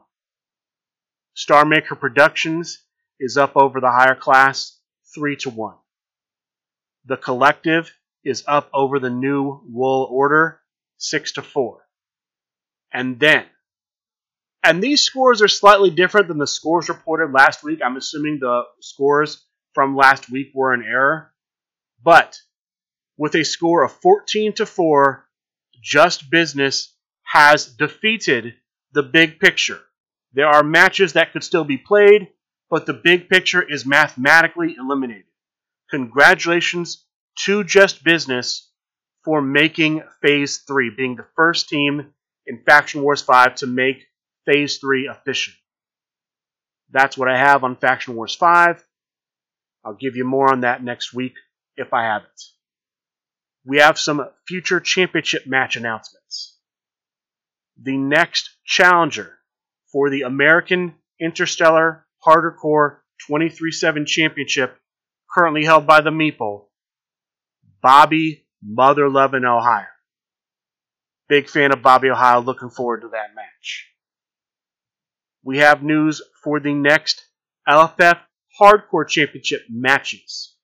Star 1.35 1.64
Maker 1.64 1.94
Productions 1.94 2.83
is 3.18 3.37
up 3.37 3.57
over 3.57 3.81
the 3.81 3.90
higher 3.90 4.14
class 4.14 4.79
3 5.14 5.37
to 5.37 5.51
1. 5.51 5.75
The 7.07 7.16
Collective 7.16 7.92
is 8.25 8.44
up 8.47 8.70
over 8.73 8.99
the 8.99 9.11
New 9.11 9.61
Wool 9.68 10.09
Order 10.11 10.61
6 10.99 11.33
to 11.33 11.42
4. 11.42 11.81
And 12.92 13.18
then, 13.18 13.44
and 14.62 14.83
these 14.83 15.03
scores 15.03 15.42
are 15.42 15.49
slightly 15.49 15.90
different 15.90 16.29
than 16.29 16.38
the 16.38 16.47
scores 16.47 16.88
reported 16.88 17.33
last 17.33 17.62
week. 17.62 17.81
I'm 17.85 17.97
assuming 17.97 18.38
the 18.38 18.62
scores 18.81 19.44
from 19.75 19.97
last 19.97 20.31
week 20.31 20.53
were 20.55 20.73
in 20.73 20.83
error. 20.83 21.33
But 22.03 22.38
with 23.16 23.35
a 23.35 23.44
score 23.44 23.83
of 23.83 23.92
14 23.92 24.55
to 24.55 24.66
4, 24.66 25.27
Just 25.81 26.31
Business 26.31 26.94
has 27.22 27.66
defeated 27.66 28.55
the 28.92 29.03
big 29.03 29.38
picture. 29.38 29.81
There 30.33 30.48
are 30.48 30.62
matches 30.62 31.12
that 31.12 31.33
could 31.33 31.44
still 31.44 31.64
be 31.64 31.79
played, 31.79 32.29
but 32.70 32.87
the 32.87 32.94
big 32.94 33.29
picture 33.29 33.62
is 33.62 33.87
mathematically 33.87 34.77
eliminated. 34.79 35.24
Congratulations 35.90 37.05
to 37.44 37.64
Just 37.64 38.03
Business 38.05 38.70
for 39.24 39.40
making 39.40 40.03
Phase 40.22 40.59
3, 40.66 40.90
being 40.96 41.16
the 41.16 41.27
first 41.37 41.68
team 41.68 42.12
in 42.46 42.62
Faction 42.64 43.03
Wars 43.03 43.22
5 43.22 43.57
to 43.57 43.66
make 43.66 44.05
Phase 44.44 44.79
3 44.79 45.07
official. 45.07 45.55
That's 46.90 47.16
what 47.16 47.29
I 47.29 47.38
have 47.38 47.64
on 47.64 47.77
Faction 47.77 48.14
Wars 48.14 48.35
5. 48.35 48.85
I'll 49.85 49.94
give 49.94 50.16
you 50.16 50.24
more 50.24 50.53
on 50.53 50.61
that 50.61 50.83
next 50.83 51.12
week 51.12 51.35
if 51.77 51.92
I 51.92 52.05
have 52.05 52.22
it. 52.22 52.42
We 53.66 53.79
have 53.79 53.98
some 53.98 54.29
future 54.46 54.81
championship 54.81 55.46
match 55.46 55.77
announcements. 55.77 56.59
The 57.81 57.96
next 57.96 58.50
challenger 58.64 59.38
for 59.90 60.11
the 60.11 60.22
American 60.22 60.94
Interstellar 61.20 62.07
Hardcore 62.24 62.98
23-7 63.29 64.07
Championship, 64.07 64.77
currently 65.33 65.64
held 65.64 65.87
by 65.87 66.00
the 66.00 66.11
Meeple, 66.11 66.66
Bobby 67.83 68.46
Mother 68.62 69.09
Lovin' 69.09 69.44
Ohio. 69.44 69.87
Big 71.29 71.48
fan 71.48 71.72
of 71.72 71.83
Bobby 71.83 72.11
Ohio. 72.11 72.40
Looking 72.40 72.70
forward 72.70 73.00
to 73.00 73.09
that 73.09 73.35
match. 73.35 73.88
We 75.42 75.59
have 75.59 75.83
news 75.83 76.22
for 76.42 76.61
the 76.61 76.74
next 76.74 77.24
LFF 77.68 78.20
Hardcore 78.61 79.09
Championship 79.09 79.62
matches. 79.70 80.55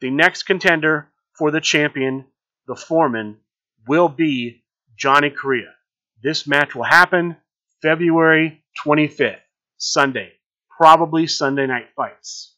The 0.00 0.10
next 0.10 0.44
contender 0.44 1.10
for 1.38 1.50
the 1.50 1.60
champion, 1.60 2.24
the 2.66 2.76
foreman, 2.76 3.38
will 3.86 4.08
be 4.08 4.64
Johnny 4.96 5.30
Correa. 5.30 5.74
This 6.22 6.46
match 6.46 6.74
will 6.74 6.84
happen 6.84 7.36
February 7.82 8.64
25th, 8.84 9.40
Sunday, 9.76 10.32
probably 10.76 11.26
Sunday 11.26 11.66
night 11.66 11.88
fights. 11.94 12.54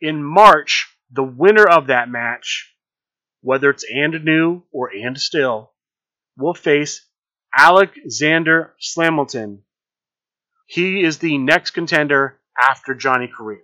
In 0.00 0.22
March, 0.22 0.94
the 1.10 1.24
winner 1.24 1.66
of 1.66 1.86
that 1.86 2.08
match, 2.08 2.74
whether 3.40 3.70
it's 3.70 3.84
and 3.90 4.24
new 4.24 4.62
or 4.70 4.90
and 4.94 5.18
still, 5.18 5.72
will 6.36 6.54
face 6.54 7.06
Alexander 7.56 8.74
Slamilton. 8.80 9.60
He 10.66 11.02
is 11.02 11.18
the 11.18 11.38
next 11.38 11.70
contender 11.70 12.38
after 12.60 12.94
Johnny 12.94 13.28
Correa. 13.28 13.62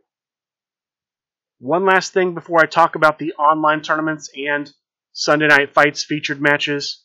One 1.62 1.84
last 1.84 2.12
thing 2.12 2.34
before 2.34 2.60
I 2.60 2.66
talk 2.66 2.96
about 2.96 3.20
the 3.20 3.34
online 3.34 3.82
tournaments 3.82 4.28
and 4.36 4.68
Sunday 5.12 5.46
Night 5.46 5.72
Fights 5.72 6.02
featured 6.02 6.40
matches 6.40 7.04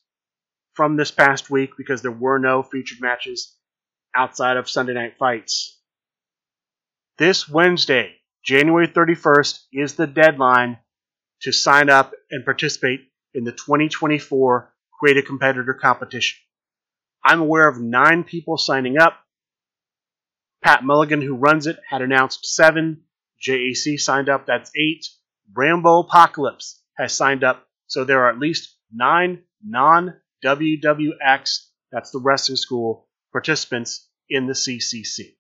from 0.74 0.98
this 0.98 1.12
past 1.12 1.52
week 1.52 1.74
because 1.78 2.02
there 2.02 2.10
were 2.10 2.40
no 2.40 2.64
featured 2.64 3.00
matches 3.00 3.56
outside 4.16 4.58
of 4.58 4.68
Sunday 4.68 4.96
Night 4.96 5.14
Fights. 5.20 5.80
This 7.20 7.48
Wednesday, 7.48 8.16
January 8.44 8.88
31st, 8.88 9.60
is 9.74 9.94
the 9.94 10.08
deadline 10.08 10.80
to 11.44 11.52
sign 11.52 11.92
up 11.92 12.14
and 12.32 12.44
participate 12.44 13.02
in 13.36 13.44
the 13.44 13.52
2024 13.52 14.74
create 15.00 15.18
a 15.18 15.22
competitor 15.22 15.76
competition. 15.76 16.40
I'm 17.24 17.42
aware 17.42 17.68
of 17.68 17.80
nine 17.80 18.24
people 18.24 18.58
signing 18.58 18.98
up. 18.98 19.20
Pat 20.64 20.84
Mulligan, 20.84 21.22
who 21.22 21.36
runs 21.36 21.68
it, 21.68 21.78
had 21.88 22.02
announced 22.02 22.44
seven. 22.44 23.04
JAC 23.42 24.00
signed 24.00 24.30
up, 24.30 24.46
that's 24.46 24.72
eight. 24.76 25.06
Rambo 25.56 26.00
Apocalypse 26.00 26.82
has 26.98 27.14
signed 27.14 27.44
up, 27.44 27.68
so 27.88 28.04
there 28.04 28.26
are 28.26 28.30
at 28.30 28.40
least 28.40 28.76
nine 28.92 29.44
non 29.64 30.16
WWX, 30.44 31.68
that's 31.92 32.12
the 32.12 32.20
wrestling 32.20 32.58
school, 32.58 33.08
participants 33.32 34.08
in 34.30 34.48
the 34.48 34.54
CCC. 34.54 35.36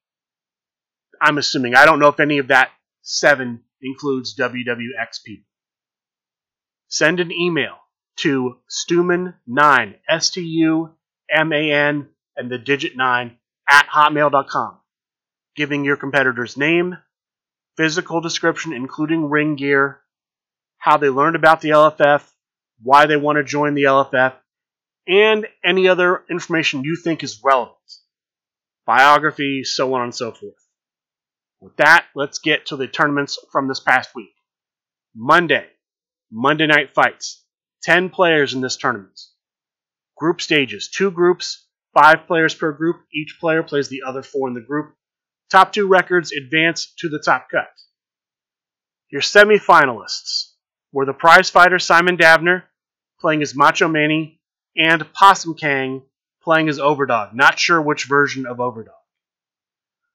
I'm 1.22 1.38
assuming, 1.38 1.76
I 1.76 1.86
don't 1.86 2.00
know 2.00 2.08
if 2.08 2.20
any 2.20 2.38
of 2.38 2.48
that 2.48 2.72
seven 3.02 3.64
includes 3.82 4.36
WWX 4.38 5.24
people. 5.26 5.46
Send 6.90 7.20
an 7.20 7.32
email 7.32 7.76
to 8.18 8.58
Stuman9, 8.70 9.96
S 10.10 10.30
T 10.30 10.42
U 10.42 10.96
M 11.30 11.52
A 11.52 11.72
N, 11.72 12.10
and 12.36 12.50
the 12.50 12.58
digit 12.58 12.96
9 12.96 13.38
at 13.70 13.88
hotmail.com, 13.88 14.78
giving 15.56 15.84
your 15.84 15.98
competitor's 15.98 16.56
name, 16.56 16.98
physical 17.78 18.22
description, 18.22 18.74
including 18.74 19.30
ring 19.30 19.56
gear, 19.56 20.02
how 20.78 20.98
they 20.98 21.10
learned 21.10 21.36
about 21.36 21.62
the 21.62 21.70
LFF, 21.70 22.24
why 22.82 23.06
they 23.06 23.18
want 23.18 23.38
to 23.38 23.44
join 23.44 23.74
the 23.74 23.84
LFF, 23.84 24.34
and 25.08 25.48
any 25.64 25.88
other 25.88 26.24
information 26.30 26.84
you 26.84 26.96
think 26.96 27.24
is 27.24 27.42
relevant. 27.44 27.76
Biography, 28.86 29.64
so 29.64 29.94
on 29.94 30.04
and 30.04 30.16
so 30.16 30.32
forth. 30.32 30.54
With 31.60 31.76
that, 31.78 32.06
let's 32.16 32.40
get 32.40 32.68
to 32.68 32.76
the 32.76 32.88
tournaments 32.88 33.38
from 33.52 33.68
this 33.68 33.80
past 33.80 34.10
week. 34.16 34.34
Monday, 35.16 35.66
Monday 36.32 36.68
Night 36.68 36.94
Fights. 36.94 37.44
10 37.84 38.10
players 38.10 38.54
in 38.54 38.62
this 38.62 38.76
tournament. 38.76 39.20
Group 40.18 40.42
stages, 40.42 40.90
two 40.90 41.12
groups, 41.12 41.68
Five 41.98 42.28
players 42.28 42.54
per 42.54 42.72
group. 42.74 42.98
Each 43.12 43.38
player 43.40 43.64
plays 43.64 43.90
the 43.90 44.04
other 44.06 44.22
four 44.22 44.48
in 44.48 44.54
the 44.54 44.62
group. 44.62 44.94
Top 45.50 45.72
two 45.72 45.88
records 45.88 46.32
advance 46.32 46.94
to 47.00 47.10
the 47.10 47.20
top 47.20 47.48
cut. 47.50 47.70
Your 49.10 49.22
semifinalists 49.22 50.52
were 50.92 51.06
the 51.06 51.14
prize 51.14 51.50
fighter 51.50 51.80
Simon 51.80 52.18
Davner 52.18 52.64
playing 53.20 53.42
as 53.42 53.56
Macho 53.56 53.88
Manny 53.88 54.42
and 54.76 55.12
Possum 55.14 55.56
Kang 55.56 56.04
playing 56.44 56.68
as 56.70 56.80
Overdog. 56.80 57.34
Not 57.34 57.58
sure 57.58 57.82
which 57.82 58.06
version 58.06 58.46
of 58.46 58.58
Overdog. 58.58 58.92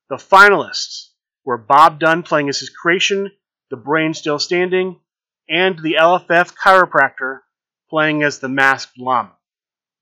The 0.08 0.16
finalists 0.16 1.08
were 1.44 1.56
Bob 1.56 1.98
Dunn 1.98 2.22
playing 2.22 2.50
as 2.50 2.60
his 2.60 2.70
creation, 2.70 3.30
the 3.70 3.76
brain 3.76 4.12
still 4.12 4.38
standing, 4.38 5.00
and 5.48 5.78
the 5.78 5.96
LFF 5.98 6.54
chiropractor 6.54 7.40
playing 7.88 8.22
as 8.22 8.38
the 8.38 8.48
masked 8.48 8.98
llama. 8.98 9.36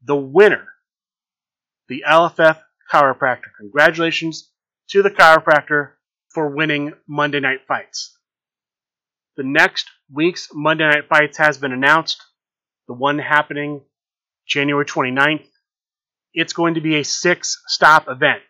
The 0.03 0.17
winner, 0.17 0.67
the 1.89 2.05
LFF 2.09 2.59
chiropractor. 2.93 3.51
Congratulations 3.59 4.50
to 4.91 5.03
the 5.03 5.11
chiropractor 5.11 5.93
for 6.31 6.55
winning 6.55 6.93
Monday 7.09 7.41
Night 7.41 7.61
Fights. 7.69 8.19
The 9.37 9.45
next 9.45 9.87
week's 10.13 10.49
Monday 10.53 10.85
Night 10.85 11.09
Fights 11.09 11.39
has 11.39 11.59
been 11.59 11.73
announced. 11.73 12.21
The 12.89 12.95
one 12.95 13.19
happening 13.19 13.83
January 14.49 14.85
29th. 14.85 15.47
It's 16.35 16.53
going 16.53 16.75
to 16.75 16.81
be 16.81 16.97
a 16.97 17.05
six 17.05 17.61
stop 17.69 18.09
event. 18.09 18.43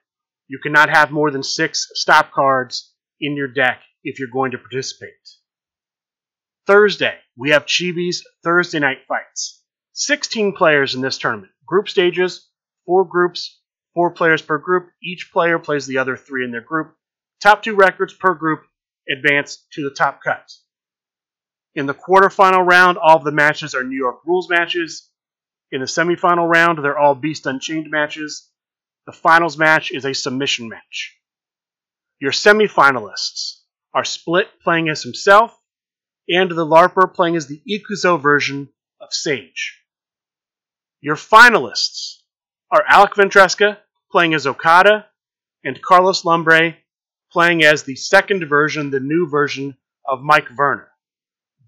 You 0.49 0.59
cannot 0.63 0.89
have 0.89 1.11
more 1.11 1.31
than 1.31 1.43
six 1.43 1.87
stop 1.95 2.33
cards 2.33 2.95
in 3.21 3.37
your 3.37 3.49
deck 3.49 3.83
if 4.03 4.19
you're 4.19 4.29
going 4.33 4.53
to 4.53 4.59
participate. 4.59 5.11
Thursday, 6.67 7.17
we 7.37 7.51
have 7.51 7.67
Chibi's 7.67 8.25
Thursday 8.43 8.79
Night 8.79 8.99
Fights. 9.07 9.63
16 9.93 10.55
players 10.55 10.95
in 10.95 11.03
this 11.03 11.19
tournament. 11.19 11.53
Group 11.67 11.89
stages, 11.89 12.49
four 12.87 13.05
groups, 13.05 13.60
four 13.95 14.11
players 14.11 14.43
per 14.43 14.59
group. 14.59 14.91
Each 15.03 15.31
player 15.33 15.59
plays 15.59 15.87
the 15.87 15.99
other 15.99 16.17
three 16.17 16.45
in 16.45 16.51
their 16.51 16.61
group. 16.61 16.95
Top 17.41 17.63
two 17.63 17.75
records 17.75 18.13
per 18.13 18.35
group 18.35 18.65
advance 19.09 19.67
to 19.73 19.83
the 19.83 19.95
top 19.95 20.23
cut. 20.23 20.51
In 21.75 21.87
the 21.87 21.95
quarterfinal 21.95 22.67
round, 22.67 22.99
all 22.99 23.17
of 23.17 23.25
the 23.25 23.33
matches 23.33 23.75
are 23.75 23.85
New 23.85 23.97
York 23.97 24.21
rules 24.27 24.49
matches. 24.49 25.09
In 25.73 25.81
the 25.81 25.87
semifinal 25.87 26.49
round, 26.49 26.85
they're 26.85 26.99
all 26.99 27.15
Beast 27.15 27.47
Unchained 27.47 27.91
matches. 27.91 28.49
The 29.07 29.13
finals 29.13 29.57
match 29.57 29.93
is 29.93 30.05
a 30.05 30.15
submission 30.15 30.69
match. 30.69 31.17
Your 32.21 32.33
semifinalists 32.33 33.61
are 33.95 34.05
Split 34.05 34.49
playing 34.63 34.89
as 34.89 35.03
himself, 35.03 35.57
and 36.29 36.51
the 36.51 36.67
LARPer 36.67 37.13
playing 37.13 37.37
as 37.37 37.47
the 37.47 37.63
Ikuzo 37.69 38.21
version 38.21 38.69
of 39.01 39.13
Sage. 39.13 39.81
Your 41.01 41.17
finalists 41.17 42.20
are 42.71 42.85
Alec 42.89 43.15
Ventresca 43.15 43.79
playing 44.11 44.35
as 44.35 44.47
Okada, 44.47 45.07
and 45.65 45.81
Carlos 45.83 46.25
Lumbre 46.25 46.77
playing 47.33 47.65
as 47.65 47.83
the 47.83 47.97
second 47.97 48.49
version, 48.49 48.91
the 48.91 49.01
new 49.01 49.29
version 49.29 49.77
of 50.07 50.21
Mike 50.23 50.49
Werner. 50.57 50.89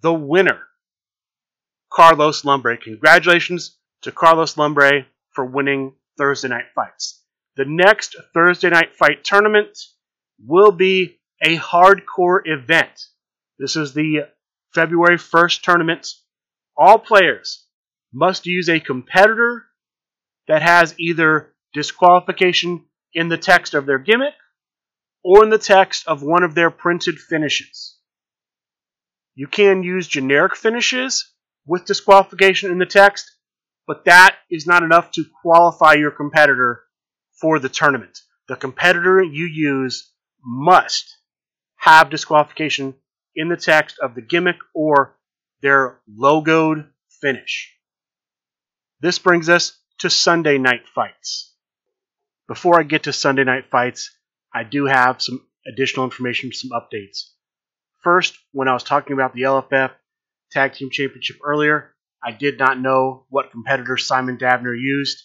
The 0.02 0.12
winner, 0.12 0.60
Carlos 1.92 2.44
Lumbre. 2.44 2.76
Congratulations 2.76 3.78
to 4.02 4.12
Carlos 4.12 4.56
Lumbre 4.56 5.06
for 5.30 5.44
winning 5.44 5.94
Thursday 6.18 6.48
Night 6.48 6.66
Fights. 6.74 7.22
The 7.56 7.64
next 7.66 8.16
Thursday 8.34 8.70
Night 8.70 8.96
Fight 8.96 9.24
tournament 9.24 9.78
will 10.44 10.72
be 10.72 11.20
a 11.42 11.56
hardcore 11.58 12.40
event. 12.44 13.06
This 13.58 13.76
is 13.76 13.94
the 13.94 14.28
February 14.74 15.18
1st 15.18 15.62
tournament. 15.62 16.08
All 16.76 16.98
players 16.98 17.66
must 18.12 18.46
use 18.46 18.68
a 18.68 18.80
competitor 18.80 19.66
that 20.48 20.62
has 20.62 20.94
either 20.98 21.54
disqualification 21.72 22.84
in 23.14 23.28
the 23.28 23.38
text 23.38 23.74
of 23.74 23.86
their 23.86 23.98
gimmick 23.98 24.34
or 25.24 25.44
in 25.44 25.50
the 25.50 25.58
text 25.58 26.06
of 26.06 26.22
one 26.22 26.42
of 26.42 26.54
their 26.54 26.70
printed 26.70 27.18
finishes. 27.18 27.96
You 29.34 29.46
can 29.46 29.82
use 29.82 30.06
generic 30.06 30.56
finishes 30.56 31.32
with 31.66 31.84
disqualification 31.84 32.70
in 32.70 32.78
the 32.78 32.86
text, 32.86 33.30
but 33.86 34.04
that 34.04 34.36
is 34.50 34.66
not 34.66 34.82
enough 34.82 35.10
to 35.12 35.24
qualify 35.42 35.94
your 35.94 36.10
competitor 36.10 36.84
for 37.40 37.58
the 37.58 37.68
tournament. 37.68 38.20
The 38.48 38.56
competitor 38.56 39.22
you 39.22 39.46
use 39.46 40.12
must 40.44 41.18
have 41.76 42.10
disqualification 42.10 42.94
in 43.34 43.48
the 43.48 43.56
text 43.56 43.98
of 44.00 44.14
the 44.14 44.20
gimmick 44.20 44.56
or 44.74 45.16
their 45.62 46.00
logoed 46.10 46.88
finish. 47.20 47.72
This 49.00 49.18
brings 49.18 49.48
us 49.48 49.78
to 50.02 50.10
Sunday 50.10 50.58
night 50.58 50.88
fights. 50.92 51.54
Before 52.48 52.78
I 52.78 52.82
get 52.82 53.04
to 53.04 53.12
Sunday 53.12 53.44
night 53.44 53.70
fights, 53.70 54.10
I 54.52 54.64
do 54.64 54.86
have 54.86 55.22
some 55.22 55.46
additional 55.64 56.04
information, 56.04 56.52
some 56.52 56.70
updates. 56.70 57.30
First, 58.02 58.36
when 58.50 58.66
I 58.66 58.72
was 58.72 58.82
talking 58.82 59.14
about 59.14 59.32
the 59.32 59.42
LFF 59.42 59.92
Tag 60.50 60.72
Team 60.72 60.90
Championship 60.90 61.36
earlier, 61.44 61.94
I 62.20 62.32
did 62.32 62.58
not 62.58 62.80
know 62.80 63.26
what 63.28 63.52
competitor 63.52 63.96
Simon 63.96 64.38
Davner 64.38 64.76
used. 64.76 65.22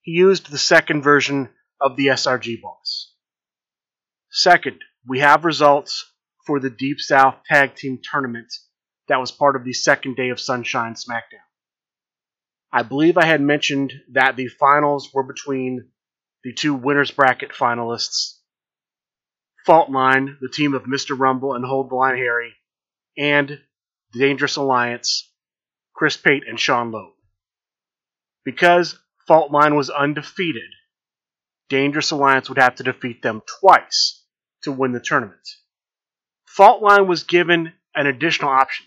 He 0.00 0.10
used 0.10 0.50
the 0.50 0.58
second 0.58 1.02
version 1.02 1.50
of 1.80 1.94
the 1.96 2.08
SRG 2.08 2.60
boss. 2.60 3.14
Second, 4.30 4.80
we 5.06 5.20
have 5.20 5.44
results 5.44 6.12
for 6.44 6.58
the 6.58 6.70
Deep 6.70 6.98
South 6.98 7.36
Tag 7.46 7.76
Team 7.76 8.00
Tournament 8.02 8.52
that 9.06 9.20
was 9.20 9.30
part 9.30 9.54
of 9.54 9.62
the 9.62 9.72
second 9.72 10.16
day 10.16 10.30
of 10.30 10.40
Sunshine 10.40 10.94
SmackDown. 10.94 11.46
I 12.72 12.82
believe 12.82 13.18
I 13.18 13.26
had 13.26 13.40
mentioned 13.40 13.92
that 14.12 14.36
the 14.36 14.48
finals 14.48 15.12
were 15.12 15.22
between 15.22 15.90
the 16.42 16.52
two 16.52 16.74
winners 16.74 17.10
bracket 17.10 17.52
finalists 17.52 18.38
Fault 19.64 19.90
Line, 19.90 20.38
the 20.40 20.48
team 20.48 20.74
of 20.74 20.84
Mr. 20.84 21.16
Rumble 21.16 21.54
and 21.54 21.64
Hold 21.64 21.90
the 21.90 21.94
Line 21.94 22.16
Harry, 22.16 22.54
and 23.16 23.60
the 24.12 24.18
Dangerous 24.18 24.56
Alliance, 24.56 25.30
Chris 25.94 26.16
Pate 26.16 26.42
and 26.48 26.58
Sean 26.58 26.90
Loeb. 26.90 27.12
Because 28.44 28.98
Fault 29.28 29.52
Line 29.52 29.76
was 29.76 29.88
undefeated, 29.88 30.70
Dangerous 31.68 32.10
Alliance 32.10 32.48
would 32.48 32.58
have 32.58 32.74
to 32.76 32.82
defeat 32.82 33.22
them 33.22 33.42
twice 33.60 34.24
to 34.62 34.72
win 34.72 34.92
the 34.92 35.00
tournament. 35.00 35.48
Fault 36.44 36.82
Line 36.82 37.06
was 37.06 37.22
given 37.22 37.72
an 37.94 38.06
additional 38.06 38.50
option. 38.50 38.86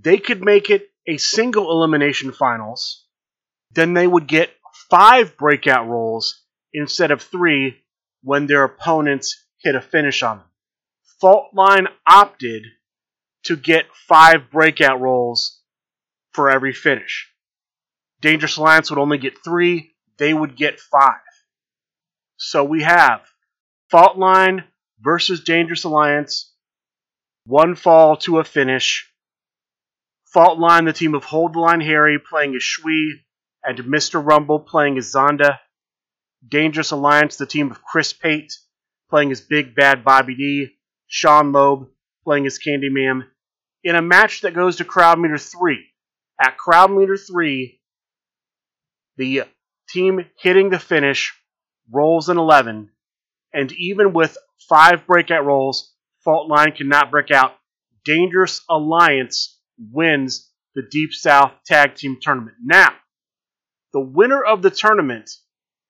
They 0.00 0.18
could 0.18 0.44
make 0.44 0.70
it 0.70 0.88
a 1.06 1.16
single 1.16 1.70
elimination 1.70 2.32
finals, 2.32 3.06
then 3.72 3.94
they 3.94 4.06
would 4.06 4.26
get 4.26 4.50
five 4.90 5.36
breakout 5.36 5.86
rolls 5.88 6.42
instead 6.72 7.10
of 7.10 7.22
three 7.22 7.82
when 8.22 8.46
their 8.46 8.64
opponents 8.64 9.44
hit 9.58 9.74
a 9.74 9.80
finish 9.80 10.22
on 10.22 10.38
them. 10.38 10.46
Fault 11.20 11.50
Line 11.54 11.88
opted 12.06 12.64
to 13.44 13.56
get 13.56 13.86
five 14.08 14.50
breakout 14.50 15.00
rolls 15.00 15.60
for 16.32 16.50
every 16.50 16.72
finish. 16.72 17.30
Dangerous 18.20 18.56
Alliance 18.56 18.90
would 18.90 18.98
only 18.98 19.18
get 19.18 19.44
three, 19.44 19.94
they 20.18 20.32
would 20.32 20.56
get 20.56 20.80
five. 20.80 21.20
So 22.36 22.64
we 22.64 22.82
have 22.82 23.20
Fault 23.90 24.16
Line 24.16 24.64
versus 25.00 25.44
Dangerous 25.44 25.84
Alliance, 25.84 26.52
one 27.46 27.74
fall 27.74 28.16
to 28.18 28.38
a 28.38 28.44
finish. 28.44 29.10
Fault 30.34 30.58
Line, 30.58 30.84
the 30.84 30.92
team 30.92 31.14
of 31.14 31.22
Hold 31.22 31.54
the 31.54 31.60
Line 31.60 31.80
Harry 31.80 32.18
playing 32.18 32.56
as 32.56 32.62
Shui, 32.64 33.24
and 33.62 33.78
Mr. 33.78 34.20
Rumble 34.22 34.58
playing 34.58 34.98
as 34.98 35.12
Zonda. 35.12 35.60
Dangerous 36.46 36.90
Alliance, 36.90 37.36
the 37.36 37.46
team 37.46 37.70
of 37.70 37.84
Chris 37.84 38.12
Pate 38.12 38.52
playing 39.08 39.30
as 39.30 39.40
Big 39.40 39.76
Bad 39.76 40.04
Bobby 40.04 40.34
D. 40.34 40.76
Sean 41.06 41.52
Loeb 41.52 41.88
playing 42.24 42.46
as 42.46 42.58
Candyman. 42.58 43.28
In 43.84 43.94
a 43.94 44.02
match 44.02 44.40
that 44.40 44.54
goes 44.54 44.76
to 44.76 44.84
crowd 44.84 45.20
meter 45.20 45.38
3. 45.38 45.86
At 46.40 46.58
crowd 46.58 46.90
meter 46.90 47.16
3, 47.16 47.80
the 49.16 49.44
team 49.88 50.26
hitting 50.36 50.70
the 50.70 50.80
finish 50.80 51.32
rolls 51.92 52.28
an 52.28 52.38
11, 52.38 52.90
and 53.52 53.72
even 53.72 54.12
with 54.12 54.36
five 54.68 55.06
breakout 55.06 55.44
rolls, 55.44 55.94
Fault 56.24 56.48
Line 56.48 56.72
cannot 56.72 57.12
break 57.12 57.30
out. 57.30 57.52
Dangerous 58.04 58.62
Alliance 58.68 59.60
wins 59.92 60.50
the 60.74 60.82
Deep 60.90 61.12
South 61.12 61.52
Tag 61.66 61.94
Team 61.94 62.18
Tournament. 62.20 62.56
Now, 62.62 62.92
the 63.92 64.00
winner 64.00 64.42
of 64.42 64.62
the 64.62 64.70
tournament, 64.70 65.30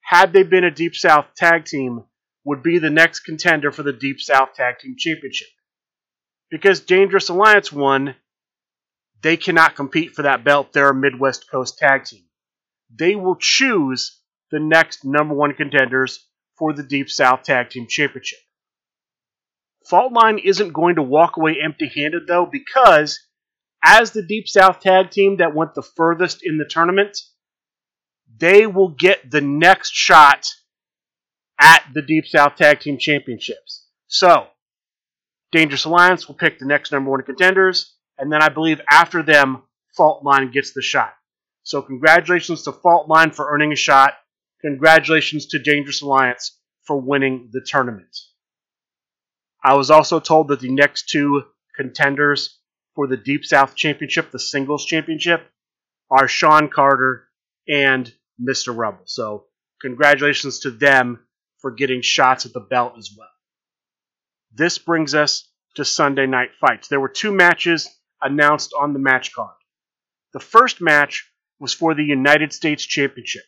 had 0.00 0.32
they 0.32 0.42
been 0.42 0.64
a 0.64 0.70
Deep 0.70 0.94
South 0.94 1.26
Tag 1.36 1.64
Team, 1.64 2.04
would 2.44 2.62
be 2.62 2.78
the 2.78 2.90
next 2.90 3.20
contender 3.20 3.72
for 3.72 3.82
the 3.82 3.92
Deep 3.92 4.20
South 4.20 4.54
Tag 4.54 4.78
Team 4.78 4.96
Championship. 4.98 5.48
Because 6.50 6.80
Dangerous 6.80 7.30
Alliance 7.30 7.72
won, 7.72 8.14
they 9.22 9.38
cannot 9.38 9.74
compete 9.74 10.12
for 10.12 10.22
that 10.22 10.44
belt. 10.44 10.72
They're 10.72 10.90
a 10.90 10.94
Midwest 10.94 11.50
Coast 11.50 11.78
Tag 11.78 12.04
Team. 12.04 12.24
They 12.94 13.16
will 13.16 13.36
choose 13.36 14.20
the 14.50 14.60
next 14.60 15.04
number 15.04 15.34
one 15.34 15.54
contenders 15.54 16.28
for 16.58 16.74
the 16.74 16.82
Deep 16.82 17.08
South 17.08 17.42
Tag 17.42 17.70
Team 17.70 17.86
Championship. 17.88 18.38
Fault 19.86 20.12
Line 20.12 20.38
isn't 20.38 20.72
going 20.72 20.96
to 20.96 21.02
walk 21.02 21.36
away 21.36 21.56
empty 21.62 21.90
handed, 21.94 22.26
though, 22.26 22.46
because 22.46 23.18
as 23.84 24.12
the 24.12 24.22
Deep 24.22 24.48
South 24.48 24.80
tag 24.80 25.10
team 25.10 25.36
that 25.36 25.54
went 25.54 25.74
the 25.74 25.82
furthest 25.82 26.40
in 26.42 26.56
the 26.58 26.64
tournament, 26.64 27.18
they 28.36 28.66
will 28.66 28.88
get 28.88 29.30
the 29.30 29.40
next 29.40 29.92
shot 29.92 30.46
at 31.60 31.84
the 31.92 32.02
Deep 32.02 32.26
South 32.26 32.56
Tag 32.56 32.80
Team 32.80 32.98
Championships. 32.98 33.86
So, 34.06 34.48
Dangerous 35.52 35.84
Alliance 35.84 36.26
will 36.26 36.34
pick 36.34 36.58
the 36.58 36.66
next 36.66 36.90
number 36.90 37.10
one 37.10 37.22
contenders, 37.22 37.94
and 38.18 38.32
then 38.32 38.42
I 38.42 38.48
believe 38.48 38.80
after 38.90 39.22
them, 39.22 39.62
Fault 39.96 40.24
Line 40.24 40.50
gets 40.50 40.72
the 40.72 40.82
shot. 40.82 41.12
So, 41.62 41.80
congratulations 41.80 42.62
to 42.64 42.72
Fault 42.72 43.08
Line 43.08 43.30
for 43.30 43.52
earning 43.52 43.72
a 43.72 43.76
shot. 43.76 44.14
Congratulations 44.62 45.46
to 45.48 45.58
Dangerous 45.58 46.02
Alliance 46.02 46.58
for 46.82 47.00
winning 47.00 47.50
the 47.52 47.64
tournament. 47.64 48.16
I 49.62 49.74
was 49.74 49.90
also 49.90 50.20
told 50.20 50.48
that 50.48 50.60
the 50.60 50.72
next 50.72 51.08
two 51.08 51.42
contenders 51.76 52.58
for 52.94 53.06
the 53.06 53.16
Deep 53.16 53.44
South 53.44 53.74
Championship, 53.74 54.30
the 54.30 54.38
singles 54.38 54.84
championship, 54.84 55.50
are 56.10 56.28
Sean 56.28 56.68
Carter 56.68 57.28
and 57.68 58.12
Mr. 58.40 58.76
Rebel. 58.76 59.02
So, 59.04 59.46
congratulations 59.80 60.60
to 60.60 60.70
them 60.70 61.26
for 61.58 61.70
getting 61.70 62.02
shots 62.02 62.46
at 62.46 62.52
the 62.52 62.60
belt 62.60 62.94
as 62.98 63.10
well. 63.16 63.28
This 64.52 64.78
brings 64.78 65.14
us 65.14 65.48
to 65.74 65.84
Sunday 65.84 66.26
night 66.26 66.50
fights. 66.60 66.88
There 66.88 67.00
were 67.00 67.08
two 67.08 67.32
matches 67.32 67.88
announced 68.20 68.72
on 68.78 68.92
the 68.92 68.98
match 68.98 69.32
card. 69.34 69.56
The 70.32 70.40
first 70.40 70.80
match 70.80 71.30
was 71.58 71.74
for 71.74 71.94
the 71.94 72.04
United 72.04 72.52
States 72.52 72.84
Championship. 72.84 73.44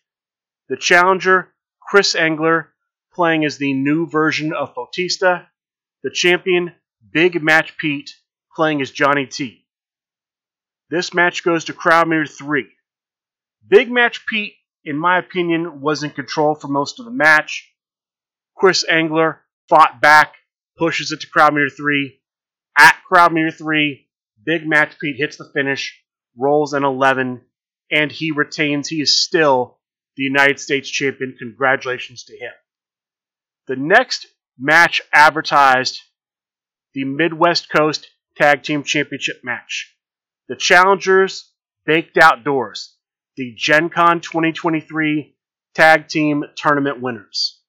The 0.68 0.76
challenger, 0.76 1.54
Chris 1.80 2.14
Engler, 2.14 2.72
playing 3.14 3.44
as 3.44 3.58
the 3.58 3.72
new 3.72 4.06
version 4.06 4.52
of 4.52 4.74
Bautista. 4.74 5.48
The 6.02 6.10
champion, 6.10 6.74
Big 7.12 7.42
Match 7.42 7.76
Pete, 7.78 8.14
playing 8.56 8.80
as 8.80 8.90
Johnny 8.90 9.26
T. 9.26 9.66
This 10.88 11.12
match 11.12 11.44
goes 11.44 11.66
to 11.66 11.74
crowd 11.74 12.08
meter 12.08 12.26
3. 12.26 12.66
Big 13.68 13.90
Match 13.90 14.24
Pete, 14.26 14.54
in 14.84 14.96
my 14.96 15.18
opinion, 15.18 15.80
was 15.80 16.02
in 16.02 16.10
control 16.10 16.54
for 16.54 16.68
most 16.68 16.98
of 16.98 17.04
the 17.04 17.10
match. 17.10 17.72
Chris 18.56 18.84
Angler 18.88 19.42
fought 19.68 20.00
back, 20.00 20.34
pushes 20.78 21.12
it 21.12 21.20
to 21.20 21.28
crowd 21.28 21.54
meter 21.54 21.68
3. 21.68 22.18
At 22.78 22.96
crowd 23.06 23.32
meter 23.32 23.50
3, 23.50 24.08
Big 24.44 24.66
Match 24.66 24.98
Pete 24.98 25.16
hits 25.16 25.36
the 25.36 25.50
finish, 25.52 26.02
rolls 26.36 26.72
an 26.72 26.84
11, 26.84 27.42
and 27.90 28.10
he 28.12 28.30
retains. 28.30 28.88
He 28.88 29.00
is 29.00 29.22
still 29.22 29.78
the 30.16 30.22
United 30.22 30.60
States 30.60 30.88
champion. 30.88 31.36
Congratulations 31.38 32.24
to 32.24 32.36
him. 32.36 32.52
The 33.66 33.76
next 33.76 34.26
match 34.58 35.02
advertised 35.12 36.00
the 36.94 37.04
Midwest 37.04 37.68
Coast 37.68 38.08
Tag 38.36 38.62
Team 38.62 38.82
Championship 38.82 39.40
match. 39.42 39.94
The 40.48 40.56
challengers 40.56 41.52
baked 41.84 42.18
outdoors, 42.18 42.94
the 43.36 43.54
Gen 43.56 43.88
Con 43.88 44.20
2023 44.20 45.36
Tag 45.74 46.08
Team 46.08 46.44
Tournament 46.56 47.00
winners. 47.00 47.60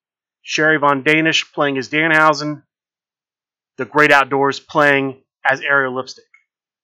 Sherry 0.42 0.78
Von 0.78 1.02
Danish 1.02 1.52
playing 1.52 1.76
as 1.76 1.88
Danhausen, 1.90 2.62
the 3.76 3.84
Great 3.84 4.10
Outdoors 4.10 4.60
playing 4.60 5.22
as 5.44 5.60
Ariel 5.60 5.94
Lipstick. 5.94 6.24